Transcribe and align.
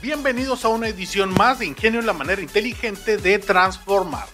Bienvenidos 0.00 0.64
a 0.64 0.68
una 0.68 0.86
edición 0.86 1.34
más 1.34 1.58
de 1.58 1.66
Ingenio 1.66 1.98
en 1.98 2.06
la 2.06 2.12
manera 2.12 2.40
inteligente 2.40 3.16
de 3.16 3.40
transformar. 3.40 4.26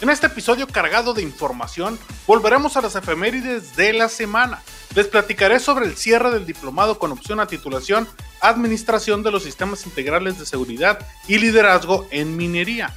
En 0.00 0.10
este 0.10 0.26
episodio 0.26 0.66
cargado 0.66 1.14
de 1.14 1.22
información, 1.22 1.96
volveremos 2.26 2.76
a 2.76 2.80
las 2.80 2.96
efemérides 2.96 3.76
de 3.76 3.92
la 3.92 4.08
semana. 4.08 4.60
Les 4.96 5.06
platicaré 5.06 5.60
sobre 5.60 5.86
el 5.86 5.96
cierre 5.96 6.32
del 6.32 6.44
diplomado 6.44 6.98
con 6.98 7.12
opción 7.12 7.38
a 7.38 7.46
titulación 7.46 8.08
Administración 8.40 9.22
de 9.22 9.30
los 9.30 9.44
Sistemas 9.44 9.86
Integrales 9.86 10.40
de 10.40 10.46
Seguridad 10.46 11.06
y 11.28 11.38
Liderazgo 11.38 12.08
en 12.10 12.36
Minería, 12.36 12.92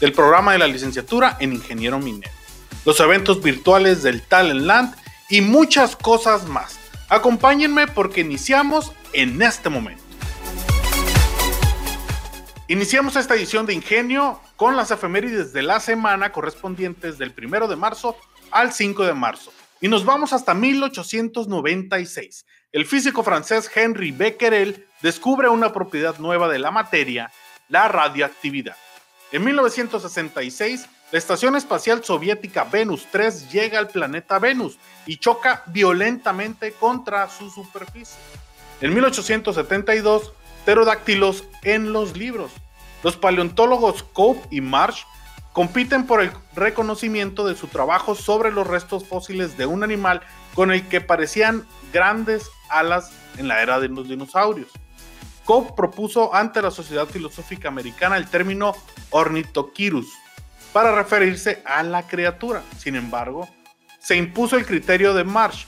del 0.00 0.12
programa 0.12 0.52
de 0.52 0.58
la 0.58 0.66
licenciatura 0.66 1.36
en 1.38 1.52
Ingeniero 1.52 2.00
Minero, 2.00 2.32
los 2.84 2.98
eventos 2.98 3.40
virtuales 3.40 4.02
del 4.02 4.20
Talent 4.20 4.62
Land 4.62 4.96
y 5.30 5.42
muchas 5.42 5.94
cosas 5.94 6.48
más. 6.48 6.76
Acompáñenme 7.08 7.86
porque 7.86 8.22
iniciamos 8.22 8.90
en 9.12 9.40
este 9.42 9.68
momento. 9.68 10.05
Iniciamos 12.68 13.14
esta 13.14 13.36
edición 13.36 13.64
de 13.64 13.74
Ingenio 13.74 14.40
con 14.56 14.74
las 14.74 14.90
efemérides 14.90 15.52
de 15.52 15.62
la 15.62 15.78
semana 15.78 16.32
correspondientes 16.32 17.16
del 17.16 17.32
1 17.32 17.68
de 17.68 17.76
marzo 17.76 18.16
al 18.50 18.72
5 18.72 19.04
de 19.04 19.14
marzo. 19.14 19.52
Y 19.80 19.86
nos 19.86 20.04
vamos 20.04 20.32
hasta 20.32 20.52
1896. 20.52 22.44
El 22.72 22.84
físico 22.84 23.22
francés 23.22 23.70
Henri 23.72 24.10
Becquerel 24.10 24.84
descubre 25.00 25.48
una 25.48 25.72
propiedad 25.72 26.18
nueva 26.18 26.48
de 26.48 26.58
la 26.58 26.72
materia, 26.72 27.30
la 27.68 27.86
radioactividad. 27.86 28.74
En 29.30 29.44
1966, 29.44 30.88
la 31.12 31.18
estación 31.18 31.54
espacial 31.54 32.02
soviética 32.02 32.64
Venus 32.64 33.06
3 33.12 33.52
llega 33.52 33.78
al 33.78 33.86
planeta 33.86 34.40
Venus 34.40 34.76
y 35.06 35.18
choca 35.18 35.62
violentamente 35.66 36.72
contra 36.72 37.28
su 37.28 37.48
superficie. 37.48 38.18
En 38.80 38.92
1872, 38.92 40.32
pterodáctilos 40.66 41.44
en 41.62 41.92
los 41.92 42.16
libros. 42.16 42.50
Los 43.02 43.16
paleontólogos 43.16 44.02
Cope 44.02 44.46
y 44.50 44.60
Marsh 44.60 45.04
compiten 45.52 46.06
por 46.06 46.20
el 46.20 46.32
reconocimiento 46.54 47.46
de 47.46 47.54
su 47.54 47.68
trabajo 47.68 48.16
sobre 48.16 48.50
los 48.50 48.66
restos 48.66 49.06
fósiles 49.06 49.56
de 49.56 49.64
un 49.64 49.84
animal 49.84 50.20
con 50.54 50.72
el 50.72 50.86
que 50.88 51.00
parecían 51.00 51.64
grandes 51.92 52.50
alas 52.68 53.12
en 53.38 53.46
la 53.46 53.62
era 53.62 53.78
de 53.78 53.88
los 53.88 54.08
dinosaurios. 54.08 54.68
Cope 55.44 55.72
propuso 55.76 56.34
ante 56.34 56.60
la 56.60 56.72
Sociedad 56.72 57.06
Filosófica 57.06 57.68
Americana 57.68 58.16
el 58.16 58.26
término 58.26 58.74
ornitoquirus 59.10 60.08
para 60.72 60.92
referirse 60.96 61.62
a 61.64 61.84
la 61.84 62.08
criatura. 62.08 62.62
Sin 62.76 62.96
embargo, 62.96 63.48
se 64.00 64.16
impuso 64.16 64.56
el 64.56 64.66
criterio 64.66 65.14
de 65.14 65.22
Marsh, 65.22 65.64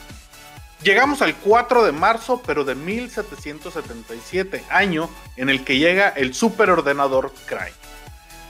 Llegamos 0.82 1.22
al 1.22 1.34
4 1.36 1.84
de 1.84 1.92
marzo, 1.92 2.42
pero 2.44 2.64
de 2.64 2.74
1777, 2.74 4.64
año 4.68 5.08
en 5.36 5.48
el 5.48 5.64
que 5.64 5.78
llega 5.78 6.08
el 6.10 6.34
superordenador 6.34 7.32
Cray. 7.46 7.72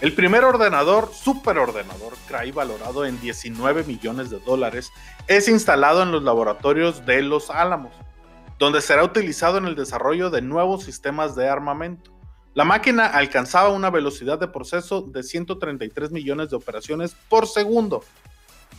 El 0.00 0.14
primer 0.14 0.42
ordenador, 0.42 1.12
superordenador 1.14 2.14
Cray, 2.26 2.50
valorado 2.50 3.06
en 3.06 3.20
19 3.20 3.84
millones 3.84 4.30
de 4.30 4.40
dólares, 4.40 4.90
es 5.28 5.46
instalado 5.46 6.02
en 6.02 6.10
los 6.10 6.24
laboratorios 6.24 7.06
de 7.06 7.22
Los 7.22 7.50
Álamos, 7.50 7.92
donde 8.58 8.80
será 8.80 9.04
utilizado 9.04 9.58
en 9.58 9.66
el 9.66 9.76
desarrollo 9.76 10.28
de 10.30 10.42
nuevos 10.42 10.82
sistemas 10.82 11.36
de 11.36 11.48
armamento. 11.48 12.13
La 12.54 12.64
máquina 12.64 13.06
alcanzaba 13.06 13.70
una 13.70 13.90
velocidad 13.90 14.38
de 14.38 14.46
proceso 14.46 15.02
de 15.02 15.24
133 15.24 16.12
millones 16.12 16.50
de 16.50 16.56
operaciones 16.56 17.16
por 17.28 17.48
segundo, 17.48 18.04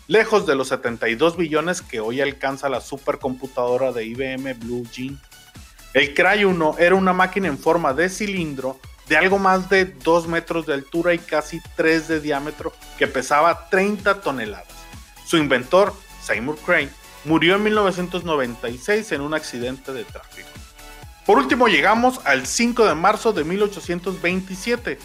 lejos 0.07 0.45
de 0.45 0.55
los 0.55 0.69
72 0.69 1.35
billones 1.35 1.81
que 1.81 1.99
hoy 1.99 2.21
alcanza 2.21 2.69
la 2.69 2.79
supercomputadora 2.79 3.91
de 3.91 4.05
IBM 4.05 4.53
Blue 4.59 4.85
Gene. 4.89 5.17
El 5.93 6.13
Cray 6.13 6.45
1 6.45 6.77
era 6.79 6.95
una 6.95 7.11
máquina 7.11 7.49
en 7.49 7.57
forma 7.57 7.93
de 7.93 8.07
cilindro 8.07 8.79
de 9.09 9.17
algo 9.17 9.39
más 9.39 9.69
de 9.69 9.83
2 9.83 10.27
metros 10.29 10.65
de 10.65 10.73
altura 10.73 11.13
y 11.13 11.19
casi 11.19 11.59
3 11.75 12.07
de 12.07 12.21
diámetro 12.21 12.71
que 12.97 13.07
pesaba 13.07 13.67
30 13.69 14.21
toneladas. 14.21 14.67
Su 15.25 15.35
inventor, 15.35 15.93
Seymour 16.21 16.57
Cray, 16.65 16.89
murió 17.25 17.55
en 17.55 17.63
1996 17.63 19.11
en 19.11 19.19
un 19.19 19.33
accidente 19.33 19.91
de 19.91 20.05
tráfico. 20.05 20.47
Por 21.25 21.39
último 21.39 21.67
llegamos 21.67 22.21
al 22.23 22.45
5 22.45 22.85
de 22.85 22.93
marzo 22.93 23.33
de 23.33 23.43
1827, 23.43 24.99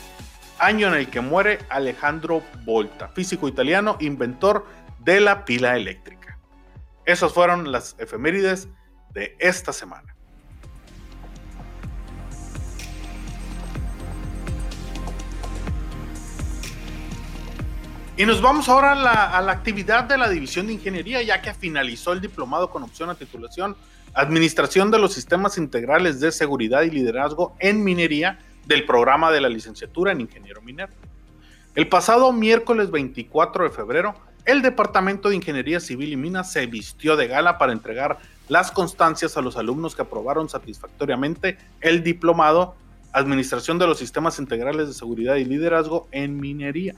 año 0.59 0.89
en 0.89 0.95
el 0.95 1.09
que 1.09 1.23
muere 1.23 1.61
Alejandro 1.71 2.43
Volta, 2.67 3.09
físico 3.09 3.49
italiano, 3.49 3.97
inventor 4.01 4.67
de 4.99 5.21
la 5.21 5.47
pila 5.47 5.77
eléctrica. 5.77 6.39
Esas 7.07 7.33
fueron 7.33 7.73
las 7.73 7.97
efemérides 7.99 8.69
de 9.15 9.35
esta 9.39 9.73
semana. 9.73 10.10
Y 18.21 18.27
nos 18.27 18.43
vamos 18.43 18.69
ahora 18.69 18.93
a 18.93 19.41
la, 19.41 19.51
actividad 19.51 20.05
de 20.05 20.19
la 20.19 20.29
División 20.29 20.67
de 20.67 20.75
Ingeniería, 20.75 21.23
ya 21.23 21.41
que 21.41 21.55
finalizó 21.55 22.13
el 22.13 22.21
diplomado 22.21 22.69
con 22.69 22.83
opción 22.83 23.09
a 23.09 23.15
titulación 23.15 23.75
Administración 24.13 24.91
de 24.91 24.99
los 24.99 25.15
Sistemas 25.15 25.57
Integrales 25.57 26.21
de 26.21 26.31
Seguridad 26.31 26.83
y 26.83 26.91
Liderazgo 26.91 27.57
en 27.61 27.83
Minería 27.83 28.39
del 28.67 28.85
programa 28.85 29.31
de 29.31 29.41
la 29.41 29.49
licenciatura 29.49 30.13
en 30.13 30.21
Ingeniero 30.21 30.61
Minero. 30.61 30.93
El 31.75 31.89
pasado 31.89 32.31
miércoles 32.31 32.91
24 32.91 33.65
de 33.65 33.71
febrero, 33.71 34.15
el 34.45 34.61
Departamento 34.61 35.31
de 35.31 35.37
Ingeniería 35.37 35.81
Civil 35.81 36.13
y 36.13 36.17
Minas 36.19 36.53
se 36.53 36.67
vistió 36.67 37.17
de 37.17 37.27
gala 37.27 37.57
para 37.57 37.73
entregar 37.73 38.19
las 38.51 38.71
constancias 38.71 39.39
a 39.39 39.41
los 39.41 39.57
alumnos 39.57 39.97
que 39.97 40.03
aprobaron 40.03 40.51
satisfactoriamente 40.51 41.57
el 41.81 42.03
diplomado 42.03 42.75
Administración 43.13 43.79
de 43.79 43.87
los 43.87 43.99
Sistemas 43.99 44.39
Integrales 44.39 44.89
de 44.89 44.93
Seguridad 44.93 45.37
y 45.37 45.47
Liderazgo 45.47 46.07
en 46.13 46.39
Minería. 46.39 46.97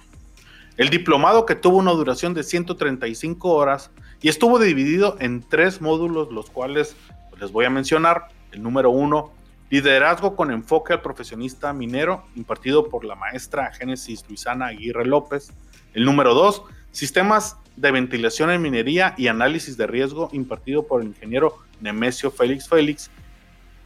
El 0.76 0.88
diplomado 0.88 1.44
que 1.44 1.54
tuvo 1.54 1.76
una 1.76 1.92
duración 1.92 2.32
de 2.32 2.42
135 2.42 3.50
horas 3.50 3.90
y 4.22 4.28
estuvo 4.28 4.58
dividido 4.58 5.16
en 5.20 5.42
tres 5.42 5.80
módulos, 5.80 6.32
los 6.32 6.48
cuales 6.48 6.96
les 7.38 7.52
voy 7.52 7.66
a 7.66 7.70
mencionar. 7.70 8.28
El 8.52 8.62
número 8.62 8.90
uno, 8.90 9.32
liderazgo 9.70 10.34
con 10.34 10.50
enfoque 10.50 10.92
al 10.92 11.02
profesionista 11.02 11.72
minero, 11.72 12.24
impartido 12.36 12.88
por 12.88 13.04
la 13.04 13.14
maestra 13.14 13.72
Génesis 13.72 14.24
Luisana 14.28 14.66
Aguirre 14.66 15.04
López. 15.04 15.52
El 15.92 16.04
número 16.04 16.34
dos, 16.34 16.62
sistemas 16.90 17.56
de 17.76 17.90
ventilación 17.90 18.50
en 18.50 18.62
minería 18.62 19.14
y 19.18 19.28
análisis 19.28 19.76
de 19.76 19.86
riesgo, 19.86 20.30
impartido 20.32 20.86
por 20.86 21.02
el 21.02 21.08
ingeniero 21.08 21.58
Nemesio 21.80 22.30
Félix 22.30 22.68
Félix. 22.68 23.10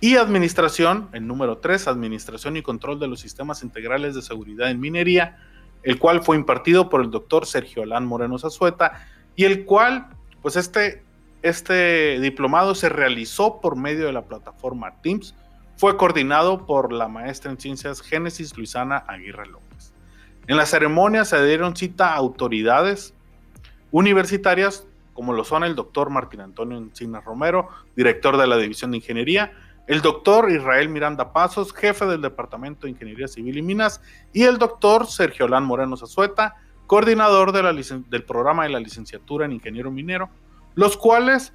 Y 0.00 0.16
administración, 0.16 1.08
el 1.12 1.26
número 1.26 1.58
3, 1.58 1.88
administración 1.88 2.56
y 2.58 2.62
control 2.62 3.00
de 3.00 3.08
los 3.08 3.18
sistemas 3.18 3.62
integrales 3.62 4.14
de 4.14 4.20
seguridad 4.20 4.70
en 4.70 4.78
minería, 4.78 5.38
el 5.86 6.00
cual 6.00 6.20
fue 6.20 6.36
impartido 6.36 6.90
por 6.90 7.00
el 7.00 7.12
doctor 7.12 7.46
Sergio 7.46 7.84
Alán 7.84 8.04
Moreno 8.04 8.38
Zazueta, 8.40 9.06
y 9.36 9.44
el 9.44 9.64
cual, 9.64 10.08
pues 10.42 10.56
este, 10.56 11.04
este 11.42 12.18
diplomado 12.18 12.74
se 12.74 12.88
realizó 12.88 13.60
por 13.60 13.76
medio 13.76 14.06
de 14.06 14.12
la 14.12 14.22
plataforma 14.22 15.00
Teams, 15.00 15.36
fue 15.76 15.96
coordinado 15.96 16.66
por 16.66 16.92
la 16.92 17.06
maestra 17.06 17.52
en 17.52 17.60
ciencias 17.60 18.00
Génesis 18.00 18.56
Luisana 18.56 19.04
Aguirre 19.06 19.46
López. 19.46 19.92
En 20.48 20.56
la 20.56 20.66
ceremonia 20.66 21.24
se 21.24 21.44
dieron 21.46 21.76
cita 21.76 22.14
a 22.14 22.16
autoridades 22.16 23.14
universitarias, 23.92 24.88
como 25.14 25.34
lo 25.34 25.44
son 25.44 25.62
el 25.62 25.76
doctor 25.76 26.10
Martín 26.10 26.40
Antonio 26.40 26.78
Encinas 26.78 27.24
Romero, 27.24 27.68
director 27.94 28.36
de 28.36 28.48
la 28.48 28.56
División 28.56 28.90
de 28.90 28.96
Ingeniería, 28.96 29.52
el 29.86 30.02
doctor 30.02 30.50
Israel 30.50 30.88
Miranda 30.88 31.32
Pasos, 31.32 31.72
jefe 31.72 32.06
del 32.06 32.20
Departamento 32.20 32.86
de 32.86 32.90
Ingeniería 32.90 33.28
Civil 33.28 33.58
y 33.58 33.62
Minas, 33.62 34.00
y 34.32 34.42
el 34.42 34.58
doctor 34.58 35.06
Sergio 35.06 35.46
Lán 35.46 35.64
Moreno 35.64 35.96
Zazueta, 35.96 36.56
coordinador 36.86 37.52
del 37.52 38.24
programa 38.24 38.64
de 38.64 38.70
la 38.70 38.80
licenciatura 38.80 39.44
en 39.44 39.52
Ingeniero 39.52 39.90
Minero, 39.90 40.28
los 40.74 40.96
cuales 40.96 41.52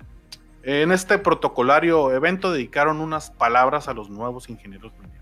en 0.63 0.91
este 0.91 1.17
protocolario 1.17 2.11
evento 2.11 2.51
dedicaron 2.51 3.01
unas 3.01 3.31
palabras 3.31 3.87
a 3.87 3.93
los 3.93 4.09
nuevos 4.09 4.49
ingenieros 4.49 4.93
mineros. 4.93 5.21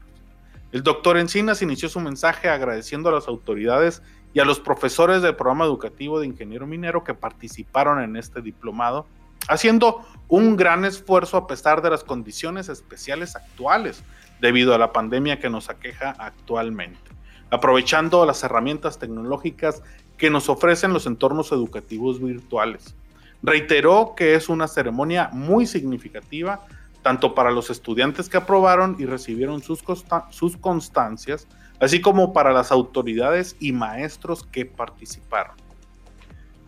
El 0.71 0.83
doctor 0.83 1.17
Encinas 1.17 1.61
inició 1.61 1.89
su 1.89 1.99
mensaje 1.99 2.49
agradeciendo 2.49 3.09
a 3.09 3.13
las 3.13 3.27
autoridades 3.27 4.03
y 4.33 4.39
a 4.39 4.45
los 4.45 4.59
profesores 4.59 5.23
del 5.23 5.35
programa 5.35 5.65
educativo 5.65 6.19
de 6.19 6.27
ingeniero 6.27 6.67
minero 6.67 7.03
que 7.03 7.15
participaron 7.15 8.01
en 8.03 8.15
este 8.15 8.41
diplomado 8.41 9.07
haciendo 9.49 10.05
un 10.27 10.55
gran 10.55 10.85
esfuerzo 10.85 11.35
a 11.35 11.47
pesar 11.47 11.81
de 11.81 11.89
las 11.89 12.03
condiciones 12.03 12.69
especiales 12.69 13.35
actuales 13.35 14.03
debido 14.39 14.73
a 14.73 14.77
la 14.77 14.93
pandemia 14.93 15.39
que 15.39 15.49
nos 15.49 15.69
aqueja 15.69 16.11
actualmente, 16.19 17.11
aprovechando 17.49 18.25
las 18.25 18.43
herramientas 18.43 18.99
tecnológicas 18.99 19.81
que 20.17 20.29
nos 20.29 20.49
ofrecen 20.49 20.93
los 20.93 21.07
entornos 21.07 21.51
educativos 21.51 22.21
virtuales. 22.21 22.95
Reiteró 23.41 24.13
que 24.15 24.35
es 24.35 24.49
una 24.49 24.67
ceremonia 24.67 25.29
muy 25.33 25.65
significativa 25.65 26.61
tanto 27.01 27.33
para 27.33 27.49
los 27.49 27.69
estudiantes 27.69 28.29
que 28.29 28.37
aprobaron 28.37 28.97
y 28.99 29.05
recibieron 29.05 29.63
sus, 29.63 29.83
sus 30.29 30.57
constancias, 30.57 31.47
así 31.79 32.01
como 32.01 32.33
para 32.33 32.51
las 32.51 32.71
autoridades 32.71 33.55
y 33.59 33.71
maestros 33.71 34.43
que 34.43 34.65
participaron. 34.65 35.55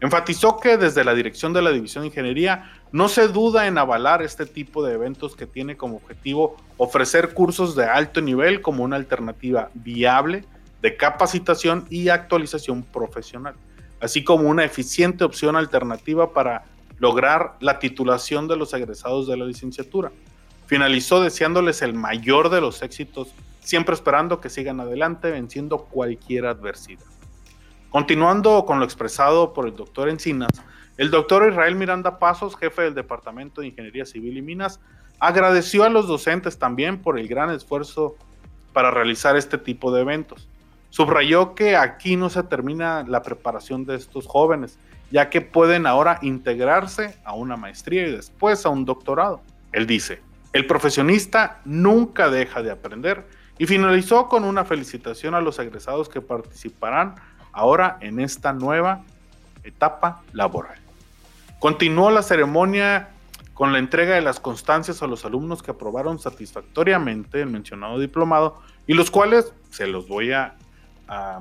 Enfatizó 0.01 0.57
que 0.57 0.77
desde 0.77 1.03
la 1.03 1.13
dirección 1.13 1.53
de 1.53 1.62
la 1.62 1.71
División 1.71 2.01
de 2.01 2.07
Ingeniería 2.07 2.74
no 2.92 3.07
se 3.07 3.27
duda 3.27 3.68
en 3.68 3.77
avalar 3.77 4.24
este 4.24 4.48
tipo 4.48 4.83
de 4.83 4.95
eventos 4.95 5.36
que 5.36 5.45
tiene 5.45 5.77
como 5.77 5.98
objetivo 5.98 6.57
ofrecer 6.77 7.36
cursos 7.36 7.75
de 7.75 7.86
alto 7.86 8.19
nivel 8.19 8.62
como 8.62 8.83
una 8.83 8.95
alternativa 8.95 9.69
viable 9.75 10.44
de 10.81 10.98
capacitación 10.98 11.86
y 11.92 12.09
actualización 12.09 12.81
profesional, 12.81 13.53
así 14.00 14.24
como 14.24 14.50
una 14.50 14.65
eficiente 14.65 15.24
opción 15.24 15.56
alternativa 15.56 16.33
para 16.33 16.65
lograr 16.98 17.53
la 17.59 17.77
titulación 17.77 18.48
de 18.48 18.57
los 18.57 18.74
egresados 18.74 19.27
de 19.27 19.38
la 19.38 19.45
licenciatura. 19.45 20.12
Finalizó 20.65 21.21
deseándoles 21.21 21.83
el 21.83 21.94
mayor 21.94 22.50
de 22.50 22.59
los 22.59 22.81
éxitos, 22.81 23.27
siempre 23.59 23.94
esperando 23.94 24.42
que 24.42 24.50
sigan 24.50 24.80
adelante 24.80 25.30
venciendo 25.30 25.77
cualquier 25.77 26.48
adversidad. 26.48 27.10
Continuando 27.91 28.63
con 28.65 28.79
lo 28.79 28.85
expresado 28.85 29.51
por 29.51 29.67
el 29.67 29.75
doctor 29.75 30.07
Encinas, 30.07 30.49
el 30.95 31.11
doctor 31.11 31.49
Israel 31.51 31.75
Miranda 31.75 32.19
Pasos, 32.19 32.55
jefe 32.55 32.83
del 32.83 32.95
Departamento 32.95 33.59
de 33.59 33.67
Ingeniería 33.67 34.05
Civil 34.05 34.38
y 34.38 34.41
Minas, 34.41 34.79
agradeció 35.19 35.83
a 35.83 35.89
los 35.89 36.07
docentes 36.07 36.57
también 36.57 36.99
por 36.99 37.19
el 37.19 37.27
gran 37.27 37.49
esfuerzo 37.49 38.15
para 38.71 38.91
realizar 38.91 39.35
este 39.35 39.57
tipo 39.57 39.91
de 39.91 40.03
eventos. 40.03 40.47
Subrayó 40.89 41.53
que 41.53 41.75
aquí 41.75 42.15
no 42.15 42.29
se 42.29 42.43
termina 42.43 43.03
la 43.05 43.23
preparación 43.23 43.83
de 43.83 43.95
estos 43.95 44.25
jóvenes, 44.25 44.79
ya 45.11 45.29
que 45.29 45.41
pueden 45.41 45.85
ahora 45.85 46.17
integrarse 46.21 47.19
a 47.25 47.33
una 47.33 47.57
maestría 47.57 48.07
y 48.07 48.11
después 48.11 48.65
a 48.65 48.69
un 48.69 48.85
doctorado. 48.85 49.41
Él 49.73 49.85
dice, 49.85 50.21
el 50.53 50.65
profesionista 50.65 51.59
nunca 51.65 52.29
deja 52.29 52.63
de 52.63 52.71
aprender 52.71 53.27
y 53.57 53.65
finalizó 53.65 54.29
con 54.29 54.45
una 54.45 54.63
felicitación 54.63 55.35
a 55.35 55.41
los 55.41 55.59
egresados 55.59 56.07
que 56.07 56.21
participarán 56.21 57.15
ahora 57.53 57.98
en 58.01 58.19
esta 58.19 58.53
nueva 58.53 59.03
etapa 59.63 60.21
laboral. 60.33 60.77
Continuó 61.59 62.09
la 62.09 62.24
ceremonia 62.24 63.09
con 63.53 63.74
la 63.74 63.80
entrega 63.80 64.15
de 64.15 64.21
las 64.21 64.39
constancias 64.39 65.03
a 65.03 65.07
los 65.07 65.25
alumnos 65.25 65.62
que 65.62 65.71
aprobaron 65.71 66.18
satisfactoriamente 66.18 67.42
el 67.42 67.50
mencionado 67.50 68.00
diplomado 68.00 68.59
y 68.88 68.94
los 68.94 69.12
cuales 69.12 69.53
se 69.69 69.86
los 69.86 70.07
voy 70.07 70.31
a, 70.31 70.56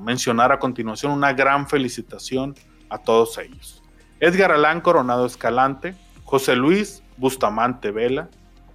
mencionar 0.01 0.51
a 0.51 0.59
continuación. 0.59 1.13
Una 1.13 1.31
gran 1.31 1.65
felicitación 1.65 2.55
a 2.89 2.97
todos 2.97 3.37
ellos. 3.37 3.81
Edgar 4.19 4.51
Alán 4.51 4.81
Coronado 4.81 5.25
Escalante, 5.25 5.95
José 6.25 6.57
Luis 6.57 7.01
Bustamante 7.15 7.89
Vela, 7.89 8.29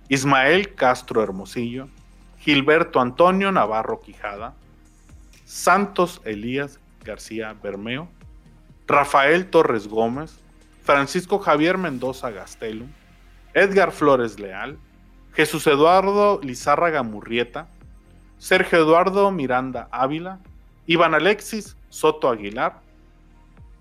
Ismael 0.09 0.75
Castro 0.75 1.23
Hermosillo, 1.23 1.89
Gilberto 2.39 3.01
Antonio 3.01 3.53
Navarro 3.53 4.01
Quijada, 4.01 4.55
Santos 5.45 6.23
Elías 6.25 6.81
García 7.07 7.55
Bermeo, 7.63 8.09
Rafael 8.87 9.49
Torres 9.49 9.89
Gómez, 9.89 10.39
Francisco 10.83 11.39
Javier 11.39 11.79
Mendoza 11.79 12.31
Gastelum, 12.31 12.89
Edgar 13.55 13.93
Flores 13.93 14.39
Leal, 14.39 14.79
Jesús 15.33 15.67
Eduardo 15.67 16.41
Lizárraga 16.43 17.03
Murrieta, 17.03 17.69
Sergio 18.39 18.81
Eduardo 18.81 19.31
Miranda 19.31 19.89
Ávila, 19.91 20.41
Iván 20.87 21.15
Alexis 21.15 21.77
Soto 21.89 22.29
Aguilar, 22.29 22.81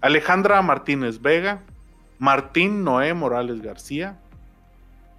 Alejandra 0.01 0.61
Martínez 0.61 1.21
Vega, 1.21 1.61
Martín 2.19 2.83
Noé 2.83 3.13
Morales 3.13 3.61
García, 3.61 4.19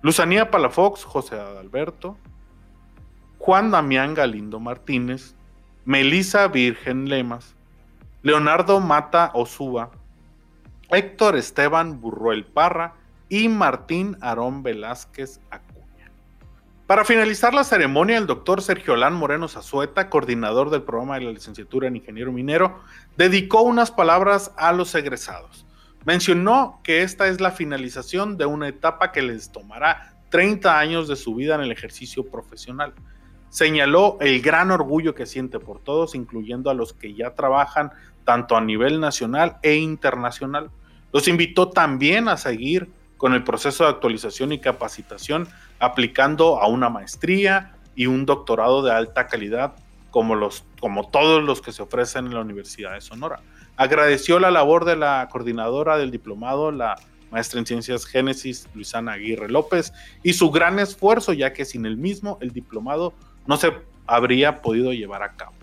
Luzanía 0.01 0.51
Palafox 0.51 1.05
José 1.05 1.35
Adalberto, 1.35 2.17
Juan 3.39 3.71
Damián 3.71 4.15
Galindo 4.15 4.61
Martínez, 4.61 5.35
Melisa 5.85 6.49
Virgen 6.49 7.09
Lemas, 7.09 7.56
Leonardo 8.27 8.81
Mata 8.81 9.31
Osúa, 9.35 9.93
Héctor 10.91 11.37
Esteban 11.37 12.01
Burruel 12.01 12.45
Parra 12.45 12.95
y 13.29 13.49
Martín 13.49 14.17
Aarón 14.21 14.65
Velázquez 14.65 15.39
Acuña. 15.49 16.11
Para 16.89 17.05
finalizar 17.05 17.55
la 17.55 17.63
ceremonia, 17.63 18.19
el 18.19 18.27
doctor 18.27 18.63
Sergio 18.63 18.97
Lán 18.97 19.15
Moreno 19.15 19.47
Zazueta, 19.47 20.11
coordinador 20.11 20.71
del 20.71 20.83
programa 20.83 21.21
de 21.21 21.27
la 21.27 21.31
licenciatura 21.31 21.87
en 21.87 21.95
Ingeniero 21.95 22.33
Minero, 22.33 22.81
dedicó 23.17 23.63
unas 23.63 23.93
palabras 23.93 24.51
a 24.57 24.73
los 24.73 24.93
egresados. 24.97 25.65
Mencionó 26.05 26.81
que 26.83 27.03
esta 27.03 27.29
es 27.29 27.41
la 27.41 27.53
finalización 27.53 28.37
de 28.37 28.47
una 28.47 28.67
etapa 28.67 29.13
que 29.13 29.23
les 29.23 29.53
tomará 29.53 30.17
30 30.31 30.77
años 30.77 31.07
de 31.07 31.15
su 31.15 31.37
vida 31.37 31.55
en 31.55 31.61
el 31.61 31.71
ejercicio 31.71 32.27
profesional 32.29 32.93
señaló 33.57 34.19
el 34.21 34.43
gran 34.43 34.71
orgullo 34.71 35.15
que 35.15 35.25
siente 35.25 35.59
por 35.59 35.81
todos, 35.81 36.15
incluyendo 36.15 36.69
a 36.69 36.75
los 36.75 36.93
que 36.93 37.15
ya 37.15 37.35
trabajan 37.35 37.91
tanto 38.27 38.57
a 38.57 38.61
nivel 38.61 39.01
nacional 39.01 39.57
e 39.63 39.77
internacional. 39.77 40.71
Los 41.13 41.29
invitó 41.29 41.71
también 41.71 42.29
a 42.29 42.37
seguir 42.37 42.91
con 43.17 43.33
el 43.33 43.43
proceso 43.43 43.85
de 43.85 43.91
actualización 43.91 44.53
y 44.53 44.59
capacitación, 44.59 45.49
aplicando 45.79 46.61
a 46.61 46.67
una 46.67 46.91
maestría 46.91 47.75
y 47.95 48.07
un 48.07 48.27
doctorado 48.27 48.83
de 48.83 48.93
alta 48.93 49.27
calidad, 49.27 49.75
como, 50.11 50.35
los, 50.35 50.65
como 50.81 51.09
todos 51.09 51.43
los 51.43 51.63
que 51.63 51.73
se 51.73 51.83
ofrecen 51.83 52.27
en 52.27 52.35
la 52.35 52.41
Universidad 52.41 52.93
de 52.93 53.01
Sonora. 53.01 53.41
Agradeció 53.77 54.39
la 54.39 54.51
labor 54.51 54.85
de 54.85 54.97
la 54.97 55.29
coordinadora 55.31 55.97
del 55.97 56.11
diplomado, 56.11 56.73
la 56.73 56.97
maestra 57.31 57.61
en 57.61 57.67
ciencias 57.67 58.05
Génesis, 58.05 58.69
Luisana 58.75 59.13
Aguirre 59.13 59.49
López, 59.49 59.93
y 60.23 60.33
su 60.33 60.51
gran 60.51 60.79
esfuerzo, 60.79 61.33
ya 61.33 61.53
que 61.53 61.65
sin 61.65 61.87
el 61.87 61.97
mismo 61.97 62.39
el 62.41 62.51
diplomado 62.51 63.15
no 63.47 63.57
se 63.57 63.73
habría 64.07 64.63
podido 64.63 64.93
llevar 64.93 65.23
a 65.23 65.33
cabo. 65.33 65.55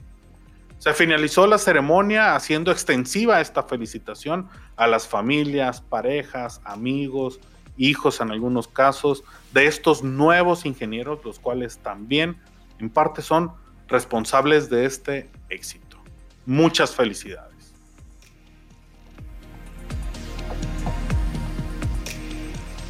Se 0.83 0.93
finalizó 0.93 1.47
la 1.47 1.59
ceremonia 1.59 2.35
haciendo 2.35 2.69
extensiva 2.69 3.39
esta 3.39 3.63
felicitación 3.63 4.49
a 4.75 4.85
las 4.85 5.07
familias, 5.07 5.79
parejas, 5.79 6.59
amigos, 6.65 7.39
hijos 7.77 8.19
en 8.19 8.31
algunos 8.31 8.67
casos 8.67 9.23
de 9.53 9.67
estos 9.67 10.03
nuevos 10.03 10.65
ingenieros, 10.65 11.23
los 11.23 11.39
cuales 11.39 11.77
también 11.77 12.35
en 12.79 12.89
parte 12.89 13.21
son 13.21 13.53
responsables 13.87 14.69
de 14.69 14.83
este 14.83 15.29
éxito. 15.47 16.03
Muchas 16.45 16.93
felicidades. 16.93 17.73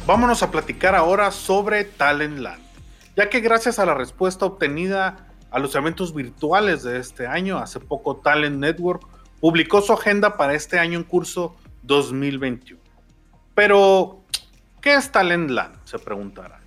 Vámonos 0.04 0.42
a 0.42 0.50
platicar 0.50 0.96
ahora 0.96 1.30
sobre 1.30 1.84
Talentland, 1.84 2.60
ya 3.14 3.30
que 3.30 3.38
gracias 3.38 3.78
a 3.78 3.86
la 3.86 3.94
respuesta 3.94 4.46
obtenida 4.46 5.23
a 5.54 5.60
los 5.60 5.72
eventos 5.76 6.12
virtuales 6.12 6.82
de 6.82 6.98
este 6.98 7.28
año, 7.28 7.58
hace 7.58 7.78
poco 7.78 8.16
Talent 8.16 8.58
Network 8.58 9.06
publicó 9.40 9.80
su 9.80 9.92
agenda 9.92 10.36
para 10.36 10.52
este 10.54 10.80
año 10.80 10.98
en 10.98 11.04
curso 11.04 11.54
2021. 11.84 12.82
Pero, 13.54 14.24
¿qué 14.82 14.94
es 14.94 15.12
Talentland? 15.12 15.76
Se 15.84 16.00
preguntará. 16.00 16.60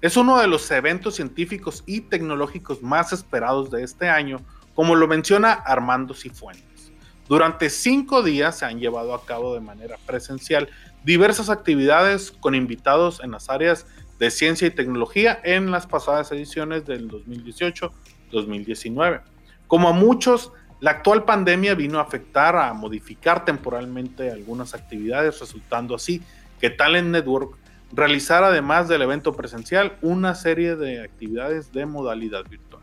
Es 0.00 0.16
uno 0.16 0.40
de 0.40 0.48
los 0.48 0.68
eventos 0.72 1.14
científicos 1.14 1.84
y 1.86 2.00
tecnológicos 2.00 2.82
más 2.82 3.12
esperados 3.12 3.70
de 3.70 3.84
este 3.84 4.08
año, 4.08 4.40
como 4.74 4.96
lo 4.96 5.06
menciona 5.06 5.52
Armando 5.52 6.12
Cifuentes. 6.12 6.90
Durante 7.28 7.70
cinco 7.70 8.24
días 8.24 8.58
se 8.58 8.64
han 8.64 8.80
llevado 8.80 9.14
a 9.14 9.24
cabo 9.24 9.54
de 9.54 9.60
manera 9.60 9.98
presencial 10.04 10.68
diversas 11.04 11.48
actividades 11.48 12.32
con 12.32 12.56
invitados 12.56 13.20
en 13.22 13.30
las 13.30 13.48
áreas 13.48 13.86
de 14.18 14.32
ciencia 14.32 14.66
y 14.66 14.72
tecnología 14.72 15.40
en 15.44 15.70
las 15.70 15.86
pasadas 15.86 16.32
ediciones 16.32 16.84
del 16.84 17.06
2018 17.06 17.92
2019. 18.32 19.20
Como 19.68 19.88
a 19.88 19.92
muchos, 19.92 20.52
la 20.80 20.90
actual 20.90 21.24
pandemia 21.24 21.76
vino 21.76 22.00
a 22.00 22.02
afectar, 22.02 22.56
a 22.56 22.72
modificar 22.74 23.44
temporalmente 23.44 24.32
algunas 24.32 24.74
actividades, 24.74 25.38
resultando 25.38 25.94
así 25.94 26.20
que 26.60 26.70
Talent 26.70 27.08
Network 27.08 27.56
realizara, 27.92 28.48
además 28.48 28.88
del 28.88 29.02
evento 29.02 29.32
presencial, 29.32 29.96
una 30.02 30.34
serie 30.34 30.76
de 30.76 31.02
actividades 31.02 31.72
de 31.72 31.86
modalidad 31.86 32.44
virtual. 32.48 32.82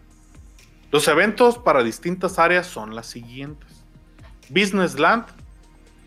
Los 0.92 1.08
eventos 1.08 1.58
para 1.58 1.84
distintas 1.84 2.40
áreas 2.40 2.68
son 2.68 2.96
las 2.96 3.08
siguientes. 3.08 3.84
Business 4.50 4.98
Land, 4.98 5.26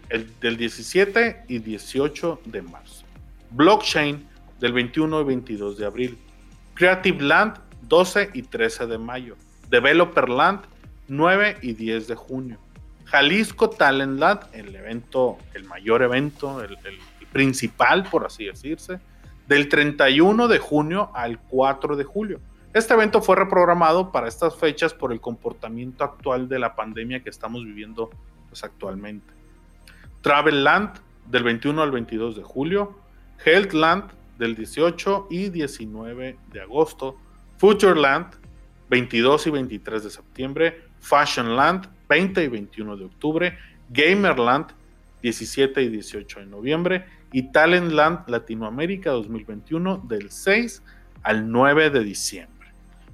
el 0.08 0.28
del 0.40 0.56
17 0.56 1.44
y 1.48 1.58
18 1.58 2.40
de 2.46 2.62
marzo. 2.62 3.04
Blockchain, 3.50 4.26
del 4.60 4.72
21 4.72 5.20
y 5.20 5.24
22 5.24 5.78
de 5.78 5.86
abril. 5.86 6.18
Creative 6.74 7.22
Land, 7.22 7.54
12 7.88 8.30
y 8.34 8.42
13 8.42 8.86
de 8.86 8.98
mayo. 8.98 9.36
Developer 9.68 10.28
Land, 10.28 10.62
9 11.08 11.58
y 11.62 11.72
10 11.72 12.08
de 12.08 12.14
junio. 12.14 12.58
Jalisco 13.04 13.68
Talent 13.68 14.18
Land, 14.18 14.40
el 14.52 14.74
evento, 14.74 15.36
el 15.54 15.64
mayor 15.64 16.02
evento, 16.02 16.62
el, 16.62 16.78
principal, 17.30 18.04
por 18.04 18.26
así 18.26 18.44
decirse, 18.44 19.00
del 19.46 19.68
31 19.68 20.48
de 20.48 20.58
junio 20.58 21.10
al 21.14 21.38
4 21.38 21.96
de 21.96 22.04
julio. 22.04 22.40
Este 22.74 22.92
evento 22.92 23.22
fue 23.22 23.36
reprogramado 23.36 24.12
para 24.12 24.28
estas 24.28 24.56
fechas 24.56 24.92
por 24.92 25.12
el 25.12 25.20
comportamiento 25.20 26.04
actual 26.04 26.48
de 26.48 26.58
la 26.58 26.74
pandemia 26.74 27.22
que 27.22 27.30
estamos 27.30 27.64
viviendo 27.64 28.10
pues, 28.48 28.64
actualmente. 28.64 29.32
Travel 30.20 30.64
Land 30.64 31.00
del 31.26 31.42
21 31.42 31.82
al 31.82 31.90
22 31.90 32.36
de 32.36 32.42
julio, 32.42 32.98
Health 33.44 33.72
Land 33.72 34.10
del 34.38 34.54
18 34.54 35.28
y 35.30 35.48
19 35.50 36.38
de 36.52 36.60
agosto, 36.60 37.16
Futureland, 37.62 38.26
22 38.90 39.46
y 39.46 39.50
23 39.50 40.02
de 40.02 40.10
septiembre, 40.10 40.80
Fashionland, 40.98 41.86
20 42.08 42.42
y 42.42 42.48
21 42.48 42.96
de 42.96 43.04
octubre, 43.04 43.56
Gamerland, 43.88 44.72
17 45.22 45.80
y 45.80 45.88
18 45.88 46.40
de 46.40 46.46
noviembre, 46.46 47.04
y 47.30 47.52
Talentland 47.52 48.28
Latinoamérica 48.28 49.12
2021 49.12 49.98
del 50.08 50.32
6 50.32 50.82
al 51.22 51.52
9 51.52 51.90
de 51.90 52.02
diciembre. 52.02 52.72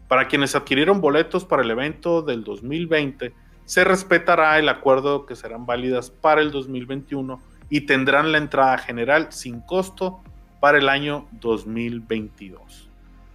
Para 0.08 0.28
quienes 0.28 0.54
adquirieron 0.54 1.02
boletos 1.02 1.44
para 1.44 1.62
el 1.62 1.70
evento 1.70 2.22
del 2.22 2.42
2020, 2.42 3.34
se 3.66 3.84
respetará 3.84 4.58
el 4.58 4.70
acuerdo 4.70 5.26
que 5.26 5.36
serán 5.36 5.66
válidas 5.66 6.10
para 6.10 6.40
el 6.40 6.52
2021 6.52 7.38
y 7.68 7.82
tendrán 7.82 8.32
la 8.32 8.38
entrada 8.38 8.78
general 8.78 9.26
sin 9.28 9.60
costo 9.60 10.22
para 10.58 10.78
el 10.78 10.88
año 10.88 11.28
2022 11.32 12.87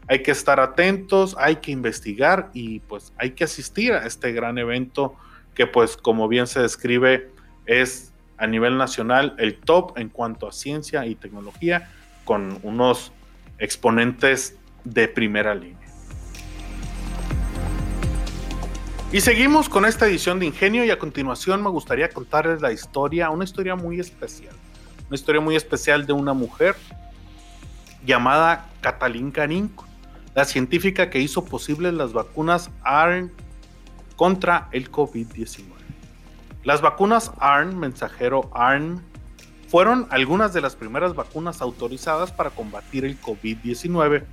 hay 0.07 0.21
que 0.21 0.31
estar 0.31 0.59
atentos, 0.59 1.35
hay 1.39 1.57
que 1.57 1.71
investigar 1.71 2.49
y 2.53 2.79
pues 2.81 3.13
hay 3.17 3.31
que 3.31 3.43
asistir 3.43 3.93
a 3.93 4.05
este 4.05 4.31
gran 4.31 4.57
evento 4.57 5.15
que 5.55 5.67
pues 5.67 5.97
como 5.97 6.27
bien 6.27 6.47
se 6.47 6.59
describe 6.59 7.31
es 7.65 8.11
a 8.37 8.47
nivel 8.47 8.77
nacional 8.77 9.35
el 9.37 9.57
top 9.59 9.97
en 9.97 10.09
cuanto 10.09 10.47
a 10.47 10.51
ciencia 10.51 11.05
y 11.05 11.15
tecnología 11.15 11.91
con 12.25 12.59
unos 12.63 13.11
exponentes 13.59 14.57
de 14.83 15.07
primera 15.07 15.55
línea. 15.55 15.77
Y 19.11 19.21
seguimos 19.21 19.69
con 19.69 19.85
esta 19.85 20.07
edición 20.07 20.39
de 20.39 20.47
Ingenio 20.47 20.83
y 20.83 20.89
a 20.89 20.97
continuación 20.97 21.61
me 21.61 21.69
gustaría 21.69 22.09
contarles 22.09 22.61
la 22.61 22.71
historia, 22.71 23.29
una 23.29 23.43
historia 23.43 23.75
muy 23.75 23.99
especial, 23.99 24.55
una 25.07 25.15
historia 25.15 25.39
muy 25.39 25.55
especial 25.55 26.07
de 26.07 26.13
una 26.13 26.33
mujer 26.33 26.75
llamada 28.03 28.69
Catalín 28.81 29.31
Carinco 29.31 29.85
la 30.35 30.45
científica 30.45 31.09
que 31.09 31.19
hizo 31.19 31.45
posibles 31.45 31.93
las 31.93 32.13
vacunas 32.13 32.69
ARN 32.83 33.31
contra 34.15 34.69
el 34.71 34.91
COVID-19. 34.91 35.65
Las 36.63 36.81
vacunas 36.81 37.31
ARN, 37.39 37.77
mensajero 37.77 38.49
ARN, 38.53 39.01
fueron 39.67 40.07
algunas 40.11 40.53
de 40.53 40.61
las 40.61 40.75
primeras 40.75 41.15
vacunas 41.15 41.61
autorizadas 41.61 42.31
para 42.31 42.51
combatir 42.51 43.05
el 43.05 43.19
COVID-19 43.19 44.23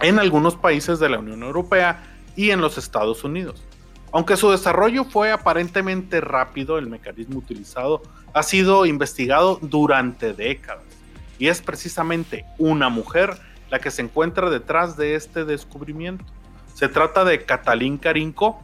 en 0.00 0.18
algunos 0.18 0.56
países 0.56 0.98
de 0.98 1.08
la 1.08 1.18
Unión 1.18 1.42
Europea 1.42 2.02
y 2.36 2.50
en 2.50 2.60
los 2.60 2.78
Estados 2.78 3.24
Unidos. 3.24 3.62
Aunque 4.12 4.36
su 4.36 4.50
desarrollo 4.50 5.04
fue 5.04 5.32
aparentemente 5.32 6.20
rápido, 6.20 6.78
el 6.78 6.86
mecanismo 6.86 7.38
utilizado 7.38 8.02
ha 8.32 8.42
sido 8.42 8.86
investigado 8.86 9.58
durante 9.60 10.32
décadas 10.32 10.84
y 11.38 11.48
es 11.48 11.60
precisamente 11.60 12.44
una 12.56 12.88
mujer 12.88 13.38
la 13.70 13.78
que 13.78 13.90
se 13.90 14.02
encuentra 14.02 14.50
detrás 14.50 14.96
de 14.96 15.14
este 15.14 15.44
descubrimiento. 15.44 16.24
Se 16.74 16.88
trata 16.88 17.24
de 17.24 17.44
Katalin 17.44 17.98
Karinko, 17.98 18.62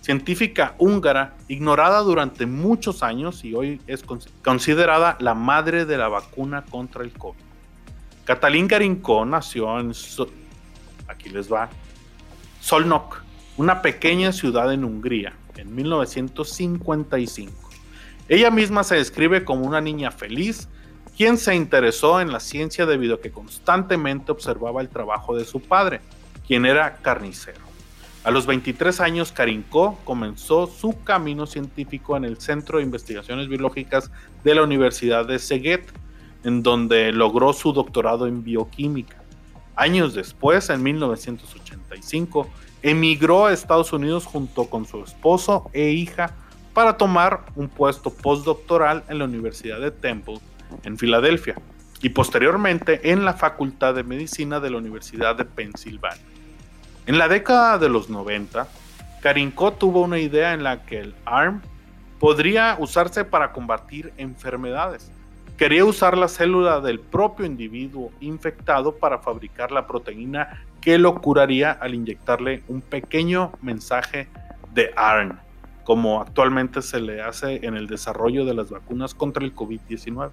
científica 0.00 0.74
húngara 0.78 1.34
ignorada 1.48 2.00
durante 2.00 2.44
muchos 2.46 3.02
años 3.02 3.44
y 3.44 3.54
hoy 3.54 3.80
es 3.86 4.04
considerada 4.42 5.16
la 5.20 5.34
madre 5.34 5.86
de 5.86 5.96
la 5.96 6.08
vacuna 6.08 6.62
contra 6.62 7.02
el 7.02 7.12
COVID. 7.12 7.40
Katalin 8.24 8.68
Karinko 8.68 9.24
nació 9.24 9.80
en, 9.80 9.92
aquí 11.08 11.30
les 11.30 11.50
va, 11.52 11.70
Solnok, 12.60 13.22
una 13.56 13.82
pequeña 13.82 14.32
ciudad 14.32 14.72
en 14.72 14.84
Hungría, 14.84 15.34
en 15.56 15.74
1955. 15.74 17.70
Ella 18.28 18.50
misma 18.50 18.84
se 18.84 18.96
describe 18.96 19.44
como 19.44 19.66
una 19.66 19.80
niña 19.80 20.10
feliz 20.10 20.68
quien 21.16 21.38
se 21.38 21.54
interesó 21.54 22.20
en 22.20 22.32
la 22.32 22.40
ciencia 22.40 22.86
debido 22.86 23.16
a 23.16 23.20
que 23.20 23.30
constantemente 23.30 24.32
observaba 24.32 24.80
el 24.80 24.88
trabajo 24.88 25.36
de 25.36 25.44
su 25.44 25.60
padre, 25.60 26.00
quien 26.46 26.66
era 26.66 26.96
carnicero. 26.96 27.60
A 28.24 28.30
los 28.30 28.46
23 28.46 29.00
años, 29.00 29.32
Karinkó 29.32 29.98
comenzó 30.04 30.66
su 30.66 31.02
camino 31.04 31.46
científico 31.46 32.16
en 32.16 32.24
el 32.24 32.38
Centro 32.38 32.78
de 32.78 32.84
Investigaciones 32.84 33.48
Biológicas 33.48 34.10
de 34.42 34.54
la 34.54 34.62
Universidad 34.62 35.26
de 35.26 35.38
Szeged, 35.38 35.82
en 36.42 36.62
donde 36.62 37.12
logró 37.12 37.52
su 37.52 37.72
doctorado 37.72 38.26
en 38.26 38.42
bioquímica. 38.42 39.22
Años 39.76 40.14
después, 40.14 40.70
en 40.70 40.82
1985, 40.82 42.48
emigró 42.82 43.46
a 43.46 43.52
Estados 43.52 43.92
Unidos 43.92 44.24
junto 44.24 44.66
con 44.70 44.86
su 44.86 45.02
esposo 45.04 45.70
e 45.72 45.90
hija 45.90 46.34
para 46.72 46.96
tomar 46.96 47.44
un 47.56 47.68
puesto 47.68 48.10
postdoctoral 48.10 49.04
en 49.08 49.18
la 49.18 49.26
Universidad 49.26 49.80
de 49.80 49.90
Temple 49.90 50.40
en 50.82 50.98
Filadelfia 50.98 51.54
y 52.00 52.10
posteriormente 52.10 53.12
en 53.12 53.24
la 53.24 53.34
Facultad 53.34 53.94
de 53.94 54.02
Medicina 54.02 54.60
de 54.60 54.70
la 54.70 54.78
Universidad 54.78 55.36
de 55.36 55.44
Pensilvania. 55.44 56.22
En 57.06 57.18
la 57.18 57.28
década 57.28 57.78
de 57.78 57.88
los 57.88 58.10
90, 58.10 58.66
Karinko 59.22 59.72
tuvo 59.72 60.02
una 60.02 60.18
idea 60.18 60.52
en 60.52 60.62
la 60.62 60.84
que 60.84 60.98
el 60.98 61.14
ARM 61.24 61.62
podría 62.18 62.76
usarse 62.78 63.24
para 63.24 63.52
combatir 63.52 64.12
enfermedades. 64.16 65.10
Quería 65.56 65.84
usar 65.84 66.18
la 66.18 66.28
célula 66.28 66.80
del 66.80 67.00
propio 67.00 67.46
individuo 67.46 68.10
infectado 68.20 68.96
para 68.96 69.18
fabricar 69.18 69.70
la 69.70 69.86
proteína 69.86 70.64
que 70.80 70.98
lo 70.98 71.14
curaría 71.20 71.72
al 71.72 71.94
inyectarle 71.94 72.62
un 72.68 72.82
pequeño 72.82 73.52
mensaje 73.62 74.28
de 74.74 74.92
ARN, 74.96 75.38
como 75.84 76.20
actualmente 76.20 76.82
se 76.82 77.00
le 77.00 77.22
hace 77.22 77.64
en 77.64 77.76
el 77.76 77.86
desarrollo 77.86 78.44
de 78.44 78.54
las 78.54 78.70
vacunas 78.70 79.14
contra 79.14 79.44
el 79.44 79.54
COVID-19. 79.54 80.30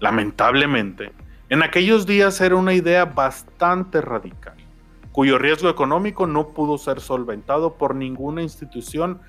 Lamentablemente, 0.00 1.12
en 1.48 1.62
aquellos 1.62 2.06
días 2.06 2.40
era 2.40 2.56
una 2.56 2.74
idea 2.74 3.04
bastante 3.04 4.00
radical, 4.00 4.54
cuyo 5.12 5.38
riesgo 5.38 5.68
económico 5.68 6.26
no 6.26 6.48
pudo 6.48 6.78
ser 6.78 7.00
solventado 7.00 7.74
por 7.74 7.94
ninguna 7.94 8.42
institución 8.42 9.20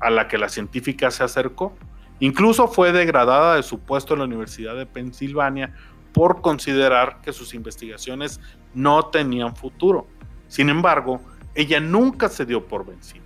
a 0.00 0.10
la 0.10 0.28
que 0.28 0.38
la 0.38 0.48
científica 0.48 1.10
se 1.10 1.24
acercó. 1.24 1.74
Incluso 2.18 2.68
fue 2.68 2.92
degradada 2.92 3.56
de 3.56 3.62
su 3.62 3.78
puesto 3.80 4.14
en 4.14 4.20
la 4.20 4.26
Universidad 4.26 4.76
de 4.76 4.86
Pensilvania 4.86 5.74
por 6.12 6.42
considerar 6.42 7.20
que 7.22 7.32
sus 7.32 7.54
investigaciones 7.54 8.40
no 8.74 9.06
tenían 9.06 9.56
futuro. 9.56 10.06
Sin 10.48 10.68
embargo, 10.68 11.20
ella 11.54 11.80
nunca 11.80 12.28
se 12.28 12.44
dio 12.44 12.66
por 12.66 12.84
vencida. 12.84 13.22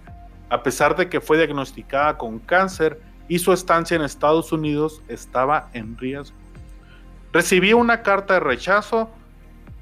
A 0.50 0.62
pesar 0.62 0.94
de 0.94 1.08
que 1.08 1.20
fue 1.20 1.38
diagnosticada 1.38 2.18
con 2.18 2.38
cáncer 2.38 3.00
y 3.28 3.38
su 3.38 3.52
estancia 3.52 3.96
en 3.96 4.02
Estados 4.02 4.52
Unidos 4.52 5.02
estaba 5.08 5.70
en 5.72 5.96
riesgo. 5.96 6.43
Recibió 7.34 7.78
una 7.78 8.02
carta 8.02 8.34
de 8.34 8.40
rechazo 8.40 9.10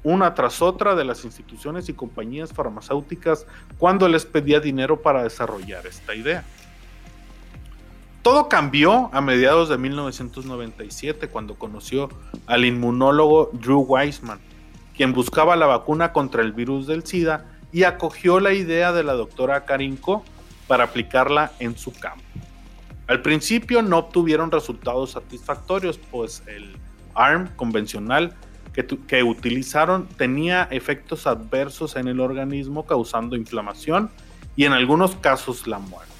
una 0.01 0.33
tras 0.33 0.61
otra 0.61 0.95
de 0.95 1.05
las 1.05 1.23
instituciones 1.23 1.87
y 1.87 1.93
compañías 1.93 2.51
farmacéuticas 2.51 3.45
cuando 3.77 4.09
les 4.09 4.25
pedía 4.25 4.59
dinero 4.59 5.01
para 5.01 5.23
desarrollar 5.23 5.85
esta 5.85 6.15
idea. 6.15 6.43
Todo 8.23 8.49
cambió 8.49 9.09
a 9.13 9.21
mediados 9.21 9.69
de 9.69 9.77
1997 9.77 11.27
cuando 11.27 11.53
conoció 11.53 12.09
al 12.47 12.65
inmunólogo 12.65 13.51
Drew 13.53 13.81
Weissman, 13.81 14.39
quien 14.97 15.13
buscaba 15.13 15.55
la 15.55 15.67
vacuna 15.67 16.11
contra 16.11 16.41
el 16.41 16.53
virus 16.53 16.87
del 16.87 17.05
SIDA 17.05 17.45
y 17.71 17.83
acogió 17.83 18.39
la 18.39 18.53
idea 18.53 18.93
de 18.93 19.03
la 19.03 19.13
doctora 19.13 19.65
Karinko 19.65 20.25
para 20.67 20.85
aplicarla 20.85 21.51
en 21.59 21.77
su 21.77 21.93
campo. 21.93 22.23
Al 23.05 23.21
principio 23.21 23.83
no 23.83 23.99
obtuvieron 23.99 24.49
resultados 24.49 25.11
satisfactorios, 25.11 25.99
pues 26.11 26.41
el 26.47 26.77
ARM 27.15 27.47
convencional 27.55 28.35
que, 28.73 28.85
que, 28.85 29.23
utilizaron 29.23 30.07
tenía 30.07 30.67
efectos 30.71 31.27
adversos 31.27 31.95
en 31.95 32.07
el 32.07 32.19
organismo 32.19 32.85
causando 32.85 33.35
inflamación 33.35 34.09
y 34.55 34.65
en 34.65 34.73
algunos 34.73 35.15
casos 35.15 35.67
la 35.67 35.79
muerte. 35.79 36.11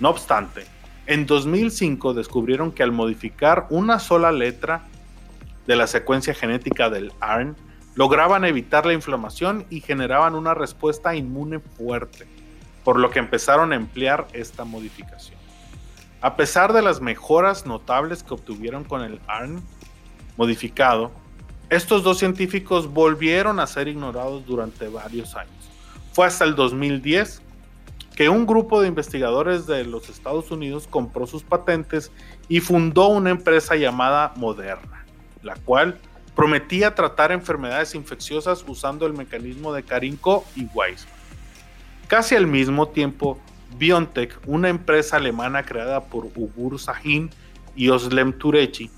No 0.00 0.10
obstante, 0.10 0.66
en 1.06 1.26
2005 1.26 2.14
descubrieron 2.14 2.72
que 2.72 2.82
al 2.82 2.92
modificar 2.92 3.66
una 3.70 3.98
sola 3.98 4.32
letra 4.32 4.82
de 5.66 5.76
la 5.76 5.86
secuencia 5.86 6.34
genética 6.34 6.90
del 6.90 7.12
ARN, 7.20 7.56
lograban 7.94 8.44
evitar 8.44 8.86
la 8.86 8.92
inflamación 8.92 9.66
y 9.70 9.80
generaban 9.80 10.34
una 10.34 10.54
respuesta 10.54 11.14
inmune 11.14 11.60
fuerte, 11.60 12.26
por 12.82 12.98
lo 12.98 13.10
que 13.10 13.18
empezaron 13.18 13.72
a 13.72 13.76
emplear 13.76 14.26
esta 14.32 14.64
modificación. 14.64 15.38
A 16.20 16.36
pesar 16.36 16.72
de 16.72 16.82
las 16.82 17.00
mejoras 17.00 17.66
notables 17.66 18.22
que 18.22 18.34
obtuvieron 18.34 18.84
con 18.84 19.02
el 19.02 19.20
ARN 19.26 19.62
modificado, 20.36 21.10
estos 21.70 22.02
dos 22.02 22.18
científicos 22.18 22.92
volvieron 22.92 23.58
a 23.58 23.66
ser 23.66 23.88
ignorados 23.88 24.44
durante 24.46 24.88
varios 24.88 25.34
años. 25.34 25.52
Fue 26.12 26.26
hasta 26.26 26.44
el 26.44 26.54
2010 26.54 27.42
que 28.14 28.28
un 28.28 28.46
grupo 28.46 28.80
de 28.80 28.88
investigadores 28.88 29.66
de 29.66 29.84
los 29.84 30.08
Estados 30.08 30.50
Unidos 30.50 30.86
compró 30.88 31.26
sus 31.26 31.42
patentes 31.42 32.12
y 32.48 32.60
fundó 32.60 33.08
una 33.08 33.30
empresa 33.30 33.74
llamada 33.74 34.32
Moderna, 34.36 35.04
la 35.42 35.56
cual 35.56 35.98
prometía 36.36 36.94
tratar 36.94 37.32
enfermedades 37.32 37.94
infecciosas 37.94 38.64
usando 38.68 39.06
el 39.06 39.14
mecanismo 39.14 39.72
de 39.72 39.82
Karinko 39.82 40.44
y 40.54 40.66
Weissman. 40.74 41.14
Casi 42.06 42.36
al 42.36 42.46
mismo 42.46 42.88
tiempo, 42.88 43.40
BioNTech, 43.78 44.38
una 44.46 44.68
empresa 44.68 45.16
alemana 45.16 45.64
creada 45.64 46.04
por 46.04 46.26
Ugur 46.26 46.78
Sahin 46.78 47.30
y 47.74 47.88
Oslem 47.88 48.32
Turechi, 48.32 48.90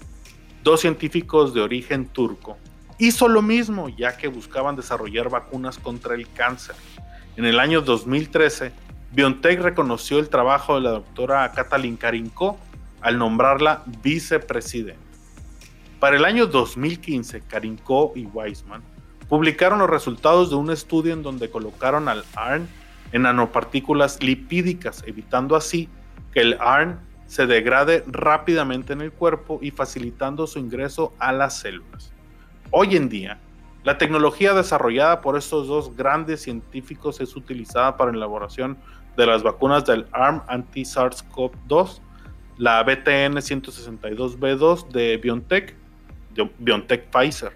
dos 0.67 0.81
científicos 0.81 1.55
de 1.55 1.61
origen 1.61 2.07
turco, 2.07 2.59
hizo 2.99 3.29
lo 3.29 3.41
mismo 3.41 3.89
ya 3.89 4.17
que 4.17 4.27
buscaban 4.27 4.75
desarrollar 4.75 5.31
vacunas 5.31 5.79
contra 5.79 6.17
el 6.17 6.29
cáncer. 6.33 6.75
En 7.37 7.45
el 7.45 7.61
año 7.61 7.83
2013, 7.83 8.73
BioNTech 9.13 9.61
reconoció 9.61 10.19
el 10.19 10.29
trabajo 10.29 10.75
de 10.75 10.81
la 10.81 10.91
doctora 10.91 11.53
Katalin 11.53 11.97
Karinko 11.97 12.59
al 13.01 13.17
nombrarla 13.17 13.85
vicepresidente. 14.03 14.99
Para 16.01 16.17
el 16.17 16.25
año 16.25 16.49
2015, 16.49 17.43
Karinko 17.43 18.13
y 18.17 18.27
Weissman 18.27 18.83
publicaron 19.29 19.79
los 19.79 19.89
resultados 19.89 20.51
de 20.51 20.57
un 20.57 20.73
estudio 20.73 21.13
en 21.13 21.23
donde 21.23 21.49
colocaron 21.49 22.09
al 22.09 22.25
ARN 22.35 22.67
en 23.13 23.23
nanopartículas 23.23 24.21
lipídicas, 24.21 25.05
evitando 25.07 25.55
así 25.55 25.89
que 26.33 26.41
el 26.41 26.57
ARN 26.59 26.99
se 27.27 27.47
degrade 27.47 28.05
rápidamente 28.07 28.93
en 28.93 29.01
el 29.01 29.13
cuerpo 29.13 29.59
y 29.61 29.71
facilitando 29.71 30.47
su 30.47 30.59
ingreso 30.59 31.13
a 31.19 31.33
las 31.33 31.59
células. 31.59 32.13
Hoy 32.71 32.97
en 32.97 33.09
día, 33.09 33.39
la 33.85 33.99
tecnología 33.99 34.55
desarrollada 34.55 35.21
por 35.21 35.37
estos 35.37 35.69
dos 35.69 35.97
grandes 35.97 36.43
científicos 36.43 37.21
es 37.21 37.37
utilizada 37.37 37.97
para 37.97 38.11
la 38.11 38.19
elaboración 38.19 38.77
de 39.17 39.27
las 39.27 39.43
vacunas 39.43 39.85
del 39.85 40.07
ARM 40.13 40.43
anti-SARS-CoV-2, 40.49 42.01
la 42.59 42.83
BTN 42.83 43.37
162B2 43.37 44.89
de 44.89 45.17
BioNTech, 45.19 45.77
BioNTech 46.59 47.11
Pfizer, 47.11 47.53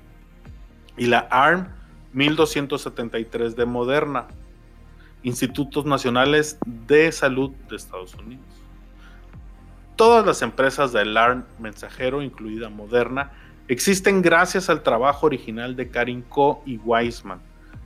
y 0.96 1.06
la 1.06 1.20
ARM 1.30 1.68
1273 2.12 3.56
de 3.56 3.66
Moderna, 3.66 4.26
Institutos 5.22 5.84
Nacionales 5.84 6.58
de 6.64 7.12
Salud 7.12 7.50
de 7.68 7.76
Estados 7.76 8.14
Unidos. 8.14 8.59
Todas 10.00 10.24
las 10.24 10.40
empresas 10.40 10.92
del 10.92 11.14
ARM 11.14 11.44
mensajero, 11.58 12.22
incluida 12.22 12.70
Moderna, 12.70 13.32
existen 13.68 14.22
gracias 14.22 14.70
al 14.70 14.82
trabajo 14.82 15.26
original 15.26 15.76
de 15.76 15.90
Karin 15.90 16.22
Ko 16.22 16.62
y 16.64 16.78
Weissman. 16.78 17.38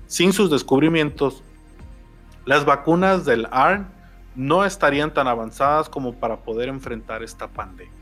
Sin 0.06 0.32
sus 0.32 0.48
descubrimientos, 0.48 1.42
las 2.44 2.64
vacunas 2.64 3.24
del 3.24 3.48
ARN 3.50 3.88
no 4.36 4.64
estarían 4.64 5.12
tan 5.12 5.26
avanzadas 5.26 5.88
como 5.88 6.14
para 6.14 6.36
poder 6.36 6.68
enfrentar 6.68 7.24
esta 7.24 7.48
pandemia. 7.48 7.92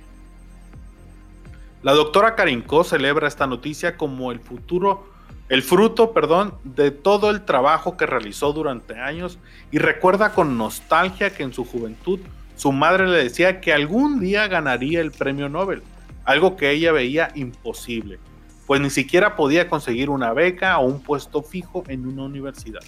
La 1.82 1.92
doctora 1.92 2.34
Karin 2.34 2.60
Ko 2.60 2.84
celebra 2.84 3.26
esta 3.26 3.46
noticia 3.46 3.96
como 3.96 4.30
el 4.30 4.40
futuro, 4.40 5.06
el 5.48 5.62
fruto, 5.62 6.12
perdón, 6.12 6.52
de 6.64 6.90
todo 6.90 7.30
el 7.30 7.46
trabajo 7.46 7.96
que 7.96 8.04
realizó 8.04 8.52
durante 8.52 9.00
años 9.00 9.38
y 9.70 9.78
recuerda 9.78 10.34
con 10.34 10.58
nostalgia 10.58 11.34
que 11.34 11.44
en 11.44 11.54
su 11.54 11.64
juventud 11.64 12.20
su 12.56 12.72
madre 12.72 13.08
le 13.08 13.24
decía 13.24 13.60
que 13.60 13.72
algún 13.72 14.20
día 14.20 14.48
ganaría 14.48 15.00
el 15.00 15.10
premio 15.10 15.48
Nobel 15.48 15.82
algo 16.24 16.56
que 16.56 16.70
ella 16.70 16.92
veía 16.92 17.30
imposible, 17.34 18.18
pues 18.66 18.80
ni 18.80 18.90
siquiera 18.90 19.36
podía 19.36 19.68
conseguir 19.68 20.10
una 20.10 20.32
beca 20.32 20.78
o 20.78 20.86
un 20.86 21.02
puesto 21.02 21.42
fijo 21.42 21.84
en 21.88 22.06
una 22.06 22.22
universidad. 22.22 22.82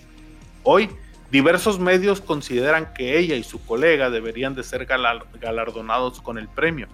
Hoy, 0.62 0.90
diversos 1.30 1.78
medios 1.78 2.20
consideran 2.20 2.92
que 2.94 3.18
ella 3.18 3.34
y 3.34 3.44
su 3.44 3.64
colega 3.64 4.10
deberían 4.10 4.54
de 4.54 4.62
ser 4.62 4.86
galardonados 4.86 6.20
con 6.20 6.38
el 6.38 6.48
premio. 6.48 6.86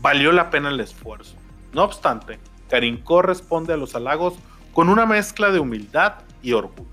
Valió 0.00 0.32
la 0.32 0.50
pena 0.50 0.68
el 0.68 0.80
esfuerzo. 0.80 1.36
No 1.72 1.84
obstante, 1.84 2.38
Karin 2.68 2.98
corresponde 2.98 3.72
a 3.72 3.76
los 3.76 3.94
halagos 3.94 4.34
con 4.72 4.88
una 4.88 5.06
mezcla 5.06 5.50
de 5.50 5.60
humildad 5.60 6.14
y 6.42 6.52
orgullo. 6.52 6.88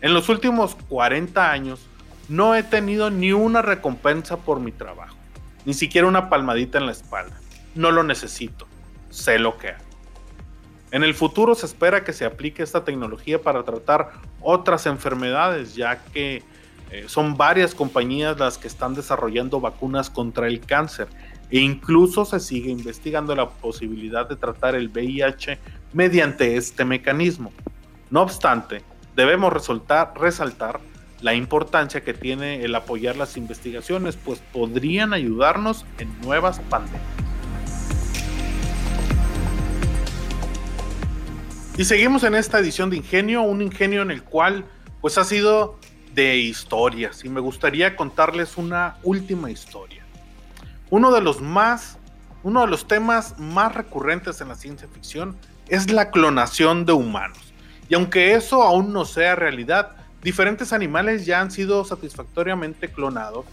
En 0.00 0.14
los 0.14 0.28
últimos 0.28 0.76
40 0.88 1.50
años 1.50 1.80
no 2.28 2.54
he 2.54 2.62
tenido 2.62 3.10
ni 3.10 3.32
una 3.32 3.62
recompensa 3.62 4.36
por 4.36 4.60
mi 4.60 4.72
trabajo, 4.72 5.16
ni 5.64 5.74
siquiera 5.74 6.06
una 6.06 6.28
palmadita 6.28 6.78
en 6.78 6.86
la 6.86 6.92
espalda 6.92 7.38
no 7.78 7.92
lo 7.92 8.02
necesito, 8.02 8.66
sé 9.08 9.38
lo 9.38 9.56
que 9.56 9.68
hago. 9.68 9.84
En 10.90 11.04
el 11.04 11.14
futuro 11.14 11.54
se 11.54 11.66
espera 11.66 12.02
que 12.02 12.12
se 12.12 12.24
aplique 12.24 12.62
esta 12.62 12.84
tecnología 12.84 13.40
para 13.40 13.62
tratar 13.62 14.10
otras 14.40 14.86
enfermedades, 14.86 15.74
ya 15.74 16.02
que 16.12 16.42
eh, 16.90 17.04
son 17.06 17.36
varias 17.36 17.74
compañías 17.74 18.38
las 18.38 18.58
que 18.58 18.66
están 18.66 18.94
desarrollando 18.94 19.60
vacunas 19.60 20.10
contra 20.10 20.48
el 20.48 20.60
cáncer 20.60 21.08
e 21.50 21.60
incluso 21.60 22.24
se 22.24 22.40
sigue 22.40 22.70
investigando 22.70 23.34
la 23.36 23.48
posibilidad 23.48 24.28
de 24.28 24.36
tratar 24.36 24.74
el 24.74 24.88
VIH 24.88 25.58
mediante 25.92 26.56
este 26.56 26.84
mecanismo. 26.84 27.52
No 28.10 28.22
obstante, 28.22 28.82
debemos 29.14 29.52
resaltar 29.52 30.80
la 31.20 31.34
importancia 31.34 32.02
que 32.02 32.14
tiene 32.14 32.64
el 32.64 32.74
apoyar 32.74 33.16
las 33.16 33.36
investigaciones, 33.36 34.16
pues 34.16 34.40
podrían 34.52 35.12
ayudarnos 35.12 35.84
en 35.98 36.08
nuevas 36.20 36.60
pandemias. 36.70 37.02
Y 41.76 41.84
seguimos 41.84 42.24
en 42.24 42.34
esta 42.34 42.58
edición 42.58 42.90
de 42.90 42.96
Ingenio, 42.96 43.42
un 43.42 43.62
ingenio 43.62 44.02
en 44.02 44.10
el 44.10 44.24
cual 44.24 44.64
pues 45.00 45.16
ha 45.16 45.24
sido 45.24 45.78
de 46.12 46.36
historias 46.36 47.24
y 47.24 47.28
me 47.28 47.40
gustaría 47.40 47.94
contarles 47.94 48.56
una 48.56 48.96
última 49.04 49.50
historia. 49.50 50.04
Uno 50.90 51.12
de 51.12 51.20
los 51.20 51.40
más 51.40 51.98
uno 52.42 52.62
de 52.62 52.68
los 52.68 52.86
temas 52.86 53.38
más 53.38 53.74
recurrentes 53.74 54.40
en 54.40 54.48
la 54.48 54.54
ciencia 54.54 54.88
ficción 54.88 55.36
es 55.68 55.90
la 55.90 56.10
clonación 56.10 56.86
de 56.86 56.92
humanos. 56.92 57.52
Y 57.88 57.94
aunque 57.94 58.34
eso 58.34 58.62
aún 58.62 58.92
no 58.92 59.04
sea 59.04 59.34
realidad, 59.34 59.96
diferentes 60.22 60.72
animales 60.72 61.26
ya 61.26 61.40
han 61.40 61.50
sido 61.50 61.84
satisfactoriamente 61.84 62.88
clonados, 62.88 63.46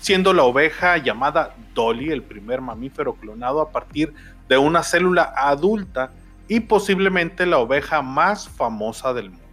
siendo 0.00 0.32
la 0.32 0.44
oveja 0.44 0.96
llamada 0.98 1.54
Dolly 1.74 2.10
el 2.10 2.22
primer 2.22 2.60
mamífero 2.60 3.14
clonado 3.14 3.60
a 3.60 3.70
partir 3.70 4.14
de 4.48 4.58
una 4.58 4.82
célula 4.82 5.32
adulta 5.36 6.12
y 6.48 6.60
posiblemente 6.60 7.46
la 7.46 7.58
oveja 7.58 8.02
más 8.02 8.48
famosa 8.48 9.12
del 9.12 9.30
mundo. 9.30 9.44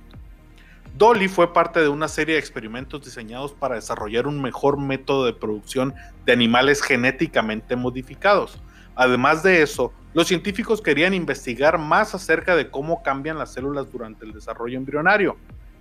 Dolly 0.97 1.27
fue 1.27 1.51
parte 1.51 1.81
de 1.81 1.89
una 1.89 2.07
serie 2.07 2.35
de 2.35 2.39
experimentos 2.39 3.03
diseñados 3.03 3.51
para 3.51 3.75
desarrollar 3.75 4.27
un 4.27 4.41
mejor 4.41 4.79
método 4.79 5.25
de 5.25 5.33
producción 5.33 5.93
de 6.25 6.31
animales 6.31 6.81
genéticamente 6.81 7.75
modificados. 7.75 8.61
Además 8.95 9.43
de 9.43 9.61
eso, 9.61 9.91
los 10.13 10.27
científicos 10.27 10.81
querían 10.81 11.13
investigar 11.13 11.77
más 11.77 12.15
acerca 12.15 12.55
de 12.55 12.69
cómo 12.71 13.03
cambian 13.03 13.37
las 13.37 13.51
células 13.51 13.91
durante 13.91 14.25
el 14.25 14.31
desarrollo 14.31 14.77
embrionario, 14.77 15.35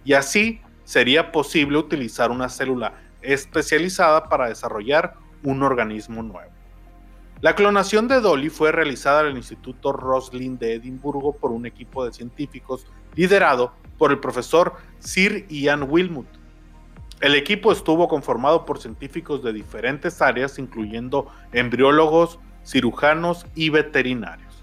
y 0.05 0.15
así 0.15 0.61
sería 0.85 1.33
posible 1.33 1.79
utilizar 1.79 2.31
una 2.31 2.49
célula 2.49 2.95
especializada 3.23 4.29
para 4.29 4.49
desarrollar 4.49 5.15
un 5.43 5.63
organismo 5.63 6.23
nuevo. 6.23 6.51
La 7.41 7.55
clonación 7.55 8.09
de 8.09 8.21
Dolly 8.21 8.49
fue 8.49 8.73
realizada 8.73 9.23
en 9.23 9.29
el 9.29 9.37
Instituto 9.37 9.93
Roslin 9.93 10.59
de 10.59 10.75
Edimburgo 10.75 11.35
por 11.35 11.51
un 11.51 11.67
equipo 11.67 12.05
de 12.05 12.13
científicos 12.13 12.87
liderado 13.15 13.73
por 13.99 14.11
el 14.13 14.19
profesor 14.19 14.75
Sir 14.99 15.47
Ian 15.49 15.87
Wilmut. 15.91 16.27
El 17.21 17.35
equipo 17.35 17.71
estuvo 17.73 18.09
conformado 18.09 18.65
por 18.65 18.81
científicos 18.81 19.43
de 19.43 19.53
diferentes 19.53 20.21
áreas, 20.23 20.59
incluyendo 20.59 21.29
embriólogos, 21.53 22.39
cirujanos 22.65 23.47
y 23.55 23.71
veterinarios. 23.71 24.63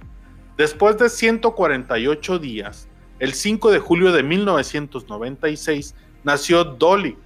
Después 0.57 0.97
de 0.97 1.09
148 1.09 2.39
días, 2.39 2.87
el 3.19 3.33
5 3.33 3.71
de 3.71 3.79
julio 3.79 4.11
de 4.11 4.23
1996, 4.23 5.95
nació 6.23 6.63
Dolly 6.63 7.17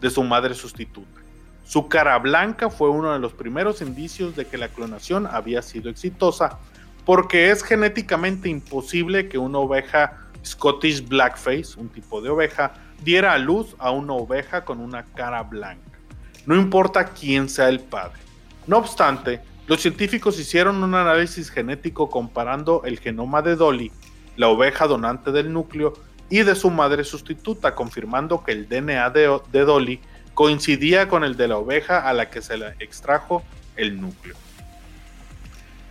de 0.00 0.10
su 0.10 0.22
madre 0.22 0.54
sustituta. 0.54 1.20
Su 1.64 1.88
cara 1.88 2.18
blanca 2.18 2.68
fue 2.68 2.90
uno 2.90 3.12
de 3.12 3.18
los 3.18 3.32
primeros 3.32 3.80
indicios 3.80 4.36
de 4.36 4.46
que 4.46 4.58
la 4.58 4.68
clonación 4.68 5.26
había 5.26 5.62
sido 5.62 5.88
exitosa, 5.88 6.58
porque 7.04 7.50
es 7.50 7.62
genéticamente 7.62 8.48
imposible 8.48 9.28
que 9.28 9.38
una 9.38 9.58
oveja 9.58 10.20
Scottish 10.44 11.06
Blackface, 11.06 11.78
un 11.78 11.88
tipo 11.88 12.20
de 12.20 12.30
oveja, 12.30 12.74
diera 13.02 13.32
a 13.32 13.38
luz 13.38 13.74
a 13.78 13.90
una 13.90 14.12
oveja 14.12 14.64
con 14.64 14.80
una 14.80 15.04
cara 15.04 15.42
blanca. 15.42 15.98
No 16.46 16.54
importa 16.54 17.06
quién 17.06 17.48
sea 17.48 17.68
el 17.68 17.80
padre. 17.80 18.20
No 18.66 18.78
obstante, 18.78 19.40
los 19.66 19.80
científicos 19.80 20.38
hicieron 20.38 20.82
un 20.82 20.94
análisis 20.94 21.50
genético 21.50 22.10
comparando 22.10 22.82
el 22.84 22.98
genoma 22.98 23.40
de 23.40 23.56
Dolly, 23.56 23.90
la 24.36 24.48
oveja 24.48 24.86
donante 24.86 25.32
del 25.32 25.52
núcleo, 25.52 25.94
y 26.30 26.42
de 26.42 26.54
su 26.54 26.70
madre 26.70 27.04
sustituta, 27.04 27.74
confirmando 27.74 28.42
que 28.42 28.52
el 28.52 28.68
DNA 28.68 29.10
de, 29.10 29.64
Dolly 29.64 30.00
coincidía 30.34 31.08
con 31.08 31.24
el 31.24 31.36
de 31.36 31.48
la 31.48 31.58
oveja 31.58 32.00
a 32.00 32.12
la 32.12 32.30
que 32.30 32.42
se 32.42 32.56
le 32.56 32.74
extrajo 32.80 33.42
el 33.76 34.00
núcleo. 34.00 34.34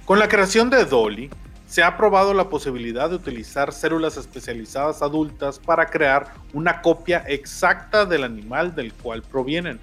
Con 0.06 0.20
la 0.20 0.28
creación 0.28 0.70
de 0.70 0.84
Dolly, 0.86 1.30
se 1.66 1.82
ha 1.82 1.98
probado 1.98 2.34
la 2.34 2.50
posibilidad 2.50 3.10
de 3.10 3.16
utilizar 3.16 3.74
células 3.74 4.18
especializadas 4.18 5.02
adultas 5.02 5.60
para 5.60 5.88
crear 5.88 6.34
una 6.54 6.82
copia 6.82 7.24
exacta 7.28 8.06
del 8.06 8.24
animal 8.24 8.76
del 8.76 8.94
cual 8.94 9.24
provienen. 9.24 9.80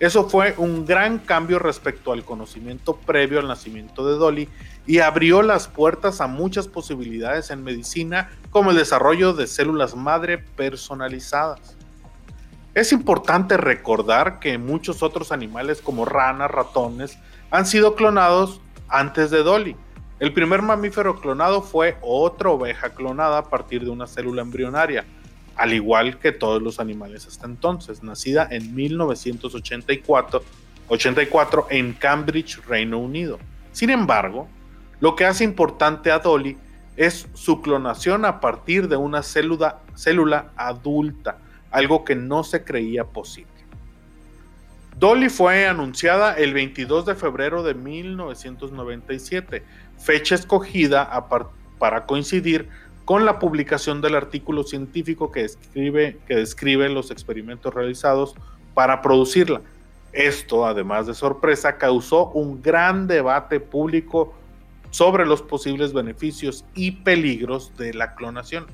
Eso 0.00 0.28
fue 0.28 0.54
un 0.58 0.84
gran 0.84 1.18
cambio 1.18 1.58
respecto 1.58 2.12
al 2.12 2.24
conocimiento 2.24 2.96
previo 2.96 3.38
al 3.38 3.48
nacimiento 3.48 4.06
de 4.06 4.16
Dolly 4.16 4.48
y 4.86 4.98
abrió 4.98 5.42
las 5.42 5.68
puertas 5.68 6.20
a 6.20 6.26
muchas 6.26 6.68
posibilidades 6.68 7.50
en 7.50 7.62
medicina 7.62 8.30
como 8.50 8.70
el 8.70 8.76
desarrollo 8.76 9.32
de 9.32 9.46
células 9.46 9.94
madre 9.94 10.38
personalizadas. 10.38 11.76
Es 12.74 12.92
importante 12.92 13.56
recordar 13.56 14.40
que 14.40 14.58
muchos 14.58 15.02
otros 15.02 15.30
animales 15.30 15.80
como 15.80 16.04
ranas, 16.04 16.50
ratones, 16.50 17.16
han 17.50 17.66
sido 17.66 17.94
clonados 17.94 18.60
antes 18.88 19.30
de 19.30 19.44
Dolly 19.44 19.76
el 20.20 20.32
primer 20.32 20.62
mamífero 20.62 21.20
clonado 21.20 21.60
fue 21.60 21.96
otra 22.00 22.50
oveja 22.50 22.90
clonada 22.90 23.38
a 23.38 23.44
partir 23.50 23.84
de 23.84 23.90
una 23.90 24.06
célula 24.06 24.42
embrionaria, 24.42 25.04
al 25.56 25.72
igual 25.72 26.18
que 26.18 26.32
todos 26.32 26.62
los 26.62 26.80
animales 26.80 27.26
hasta 27.26 27.46
entonces, 27.46 28.02
nacida 28.02 28.48
en 28.50 28.74
1984 28.74 30.42
84 30.88 31.68
en 31.70 31.92
Cambridge, 31.94 32.60
Reino 32.66 32.98
Unido. 32.98 33.38
Sin 33.72 33.90
embargo, 33.90 34.48
lo 35.00 35.16
que 35.16 35.24
hace 35.24 35.44
importante 35.44 36.10
a 36.10 36.18
Dolly 36.18 36.56
es 36.96 37.26
su 37.34 37.60
clonación 37.60 38.24
a 38.24 38.40
partir 38.40 38.88
de 38.88 38.96
una 38.96 39.22
célula, 39.22 39.80
célula 39.94 40.52
adulta, 40.56 41.38
algo 41.70 42.04
que 42.04 42.14
no 42.14 42.44
se 42.44 42.64
creía 42.64 43.04
posible. 43.04 43.50
Dolly 44.96 45.28
fue 45.28 45.66
anunciada 45.66 46.34
el 46.34 46.54
22 46.54 47.06
de 47.06 47.16
febrero 47.16 47.64
de 47.64 47.74
1997 47.74 49.64
fecha 49.98 50.36
escogida 50.36 51.10
para 51.78 52.06
coincidir 52.06 52.68
con 53.04 53.26
la 53.26 53.38
publicación 53.38 54.00
del 54.00 54.14
artículo 54.14 54.64
científico 54.64 55.30
que 55.30 55.42
describe, 55.42 56.18
que 56.26 56.36
describe 56.36 56.88
los 56.88 57.10
experimentos 57.10 57.74
realizados 57.74 58.34
para 58.72 59.02
producirla. 59.02 59.60
Esto, 60.12 60.64
además 60.64 61.06
de 61.06 61.14
sorpresa, 61.14 61.76
causó 61.76 62.28
un 62.30 62.62
gran 62.62 63.06
debate 63.06 63.60
público 63.60 64.34
sobre 64.90 65.26
los 65.26 65.42
posibles 65.42 65.92
beneficios 65.92 66.64
y 66.74 66.92
peligros 66.92 67.76
de 67.76 67.92
la 67.94 68.14
clonación. 68.14 68.66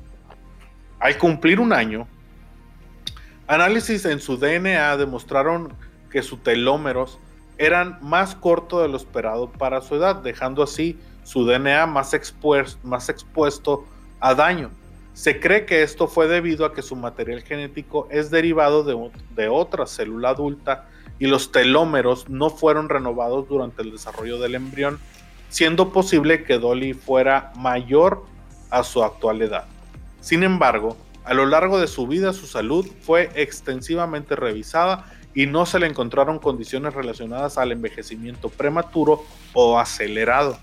Al 1.00 1.16
cumplir 1.16 1.60
un 1.60 1.72
año, 1.72 2.06
análisis 3.46 4.04
en 4.04 4.20
su 4.20 4.36
DNA 4.36 4.98
demostraron 4.98 5.72
que 6.10 6.22
sus 6.22 6.42
telómeros 6.42 7.18
eran 7.56 7.98
más 8.02 8.34
cortos 8.34 8.82
de 8.82 8.88
lo 8.88 8.96
esperado 8.96 9.50
para 9.50 9.80
su 9.80 9.94
edad, 9.94 10.16
dejando 10.16 10.62
así 10.62 10.98
su 11.24 11.46
DNA 11.46 11.86
más, 11.86 12.12
más 12.82 13.08
expuesto 13.08 13.86
a 14.20 14.34
daño. 14.34 14.70
Se 15.12 15.40
cree 15.40 15.66
que 15.66 15.82
esto 15.82 16.06
fue 16.06 16.28
debido 16.28 16.64
a 16.64 16.72
que 16.72 16.82
su 16.82 16.96
material 16.96 17.42
genético 17.42 18.06
es 18.10 18.30
derivado 18.30 18.84
de, 18.84 19.10
de 19.34 19.48
otra 19.48 19.86
célula 19.86 20.30
adulta 20.30 20.88
y 21.18 21.26
los 21.26 21.52
telómeros 21.52 22.28
no 22.28 22.50
fueron 22.50 22.88
renovados 22.88 23.48
durante 23.48 23.82
el 23.82 23.90
desarrollo 23.90 24.38
del 24.38 24.54
embrión, 24.54 24.98
siendo 25.48 25.92
posible 25.92 26.44
que 26.44 26.58
Dolly 26.58 26.94
fuera 26.94 27.52
mayor 27.56 28.24
a 28.70 28.82
su 28.82 29.02
actual 29.02 29.42
edad. 29.42 29.64
Sin 30.20 30.42
embargo, 30.42 30.96
a 31.24 31.34
lo 31.34 31.44
largo 31.46 31.78
de 31.78 31.86
su 31.86 32.06
vida 32.06 32.32
su 32.32 32.46
salud 32.46 32.86
fue 33.02 33.30
extensivamente 33.34 34.36
revisada 34.36 35.04
y 35.34 35.46
no 35.46 35.66
se 35.66 35.78
le 35.78 35.86
encontraron 35.86 36.38
condiciones 36.38 36.94
relacionadas 36.94 37.58
al 37.58 37.72
envejecimiento 37.72 38.48
prematuro 38.48 39.22
o 39.52 39.78
acelerado. 39.78 40.58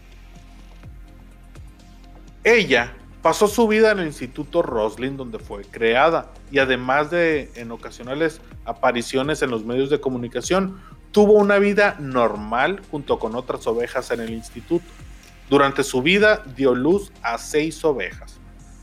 Ella 2.43 2.93
pasó 3.27 3.49
su 3.49 3.67
vida 3.67 3.91
en 3.91 3.99
el 3.99 4.07
Instituto 4.07 4.61
Roslin 4.61 5.17
donde 5.17 5.37
fue 5.37 5.65
creada 5.65 6.31
y 6.49 6.59
además 6.59 7.11
de 7.11 7.51
en 7.55 7.73
ocasionales 7.73 8.39
apariciones 8.63 9.41
en 9.41 9.51
los 9.51 9.65
medios 9.65 9.89
de 9.89 9.99
comunicación, 9.99 10.79
tuvo 11.11 11.33
una 11.33 11.59
vida 11.59 11.97
normal 11.99 12.81
junto 12.89 13.19
con 13.19 13.35
otras 13.35 13.67
ovejas 13.67 14.11
en 14.11 14.21
el 14.21 14.29
instituto. 14.29 14.85
Durante 15.49 15.83
su 15.83 16.01
vida 16.01 16.41
dio 16.55 16.73
luz 16.73 17.11
a 17.21 17.37
seis 17.37 17.83
ovejas. 17.83 18.39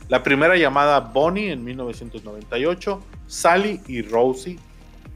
La 0.09 0.21
primera 0.21 0.55
llamada 0.55 0.99
Bonnie 0.99 1.51
en 1.51 1.63
1998, 1.63 3.01
Sally 3.25 3.81
y 3.87 4.03
Rosie 4.03 4.59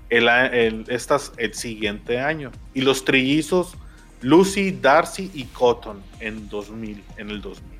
el, 0.09 0.85
estas 0.87 1.33
el 1.37 1.53
siguiente 1.53 2.19
año 2.19 2.49
y 2.73 2.81
los 2.81 3.05
trillizos 3.05 3.77
Lucy, 4.21 4.71
Darcy 4.71 5.29
y 5.35 5.43
Cotton 5.43 6.01
en 6.19 6.49
2000, 6.49 7.03
en 7.17 7.29
el 7.29 7.41
2000. 7.41 7.78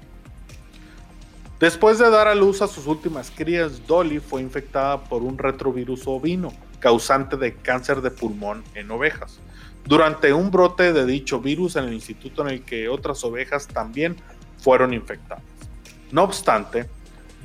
Después 1.60 2.00
de 2.00 2.10
dar 2.10 2.30
a 2.30 2.36
luz 2.36 2.62
a 2.62 2.70
sus 2.70 2.88
últimas 2.88 3.32
crías, 3.32 3.86
Dolly 3.86 4.20
fue 4.20 4.42
infectada 4.42 5.04
por 5.04 5.24
un 5.24 5.38
retrovirus 5.38 6.08
ovino 6.08 6.54
causante 6.80 7.36
de 7.36 7.54
cáncer 7.54 8.02
de 8.02 8.12
pulmón 8.12 8.64
en 8.76 8.90
ovejas. 8.92 9.42
Durante 9.84 10.32
un 10.32 10.52
brote 10.52 10.94
de 10.94 11.06
dicho 11.06 11.42
virus 11.42 11.76
en 11.76 11.84
el 11.84 11.94
instituto 11.94 12.44
en 12.44 12.54
el 12.54 12.62
que 12.64 12.88
otras 12.88 13.26
ovejas 13.26 13.68
también 13.68 14.16
fueron 14.60 14.94
infectadas. 14.94 15.44
No 16.14 16.24
obstante, 16.24 16.90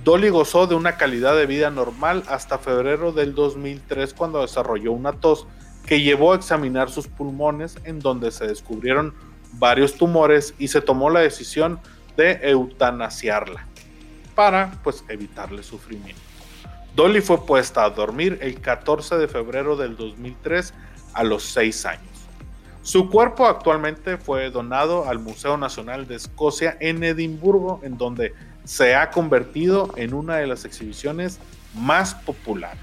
Dolly 0.05 0.29
gozó 0.29 0.69
de 0.69 0.77
una 0.77 0.97
calidad 0.97 1.35
de 1.35 1.47
vida 1.47 1.71
normal 1.71 2.23
hasta 2.29 2.59
febrero 2.59 3.11
del 3.11 3.35
2003 3.35 4.15
cuando 4.15 4.43
desarrolló 4.43 4.93
una 4.93 5.15
tos 5.15 5.49
que 5.87 6.03
llevó 6.03 6.35
a 6.35 6.37
examinar 6.37 6.89
sus 6.89 7.09
pulmones 7.09 7.79
en 7.83 7.99
donde 7.99 8.31
se 8.31 8.47
descubrieron 8.47 9.13
varios 9.55 9.95
tumores 9.95 10.55
y 10.57 10.69
se 10.69 10.81
tomó 10.81 11.11
la 11.11 11.19
decisión 11.19 11.81
de 12.17 12.39
eutanasiarla 12.43 13.74
para 14.35 14.73
pues 14.83 15.05
evitarle 15.09 15.63
sufrimiento. 15.63 16.21
Dolly 16.95 17.21
fue 17.21 17.45
puesta 17.45 17.85
a 17.85 17.91
dormir 17.91 18.39
el 18.41 18.61
14 18.61 19.17
de 19.17 19.29
febrero 19.29 19.77
del 19.77 19.97
2003 19.97 20.73
a 21.13 21.25
los 21.25 21.43
6 21.45 21.87
años. 21.87 22.15
Su 22.83 23.09
cuerpo 23.09 23.47
actualmente 23.47 24.19
fue 24.19 24.51
donado 24.51 25.09
al 25.09 25.19
Museo 25.19 25.57
Nacional 25.57 26.07
de 26.07 26.17
Escocia 26.17 26.77
en 26.81 27.03
Edimburgo, 27.03 27.81
en 27.83 27.97
donde 27.97 28.35
se 28.65 28.95
ha 28.95 29.11
convertido 29.11 29.91
en 29.97 30.15
una 30.15 30.37
de 30.37 30.47
las 30.47 30.65
exhibiciones 30.65 31.41
más 31.75 32.15
populares. 32.15 32.79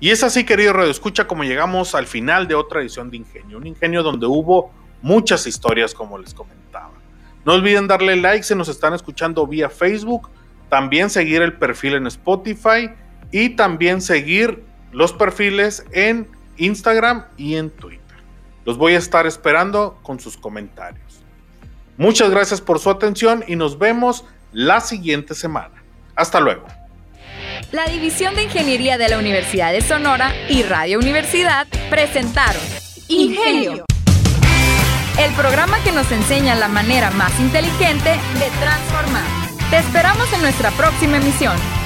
Y 0.00 0.10
es 0.10 0.22
así, 0.22 0.44
querido 0.44 0.72
Radio 0.72 0.90
Escucha, 0.90 1.26
como 1.26 1.42
llegamos 1.42 1.96
al 1.96 2.06
final 2.06 2.46
de 2.46 2.54
otra 2.54 2.80
edición 2.80 3.10
de 3.10 3.16
Ingenio, 3.16 3.58
un 3.58 3.66
ingenio 3.66 4.04
donde 4.04 4.26
hubo 4.26 4.70
muchas 5.02 5.46
historias, 5.48 5.92
como 5.92 6.16
les 6.18 6.32
comentaba. 6.32 6.92
No 7.48 7.54
olviden 7.54 7.86
darle 7.86 8.14
like 8.14 8.42
si 8.42 8.54
nos 8.54 8.68
están 8.68 8.92
escuchando 8.92 9.46
vía 9.46 9.70
Facebook 9.70 10.28
también 10.68 11.08
seguir 11.08 11.40
el 11.40 11.54
perfil 11.54 11.94
en 11.94 12.06
Spotify 12.06 12.90
y 13.32 13.56
también 13.56 14.02
seguir 14.02 14.62
los 14.92 15.14
perfiles 15.14 15.82
en 15.92 16.28
Instagram 16.58 17.24
y 17.38 17.56
en 17.56 17.70
Twitter. 17.70 18.18
Los 18.66 18.76
voy 18.76 18.96
a 18.96 18.98
estar 18.98 19.26
esperando 19.26 19.98
con 20.02 20.20
sus 20.20 20.36
comentarios. 20.36 21.22
Muchas 21.96 22.28
gracias 22.28 22.60
por 22.60 22.80
su 22.80 22.90
atención 22.90 23.42
y 23.48 23.56
nos 23.56 23.78
vemos 23.78 24.26
la 24.52 24.82
siguiente 24.82 25.34
semana. 25.34 25.82
Hasta 26.16 26.40
luego. 26.40 26.66
La 27.72 27.86
División 27.86 28.34
de 28.34 28.42
Ingeniería 28.42 28.98
de 28.98 29.08
la 29.08 29.18
Universidad 29.18 29.72
de 29.72 29.80
Sonora 29.80 30.34
y 30.50 30.64
Radio 30.64 30.98
Universidad 30.98 31.66
presentaron 31.88 32.60
Ingenio, 33.08 33.86
el 35.18 35.32
programa 35.32 35.82
que 35.82 35.92
nos 35.92 36.10
enseña 36.12 36.54
la 36.54 36.68
manera 36.68 37.10
más 37.10 37.38
inteligente 37.40 38.10
de 38.10 38.50
transformar. 38.60 39.24
Te 39.70 39.78
esperamos 39.78 40.32
en 40.32 40.42
nuestra 40.42 40.70
próxima 40.70 41.16
emisión. 41.16 41.77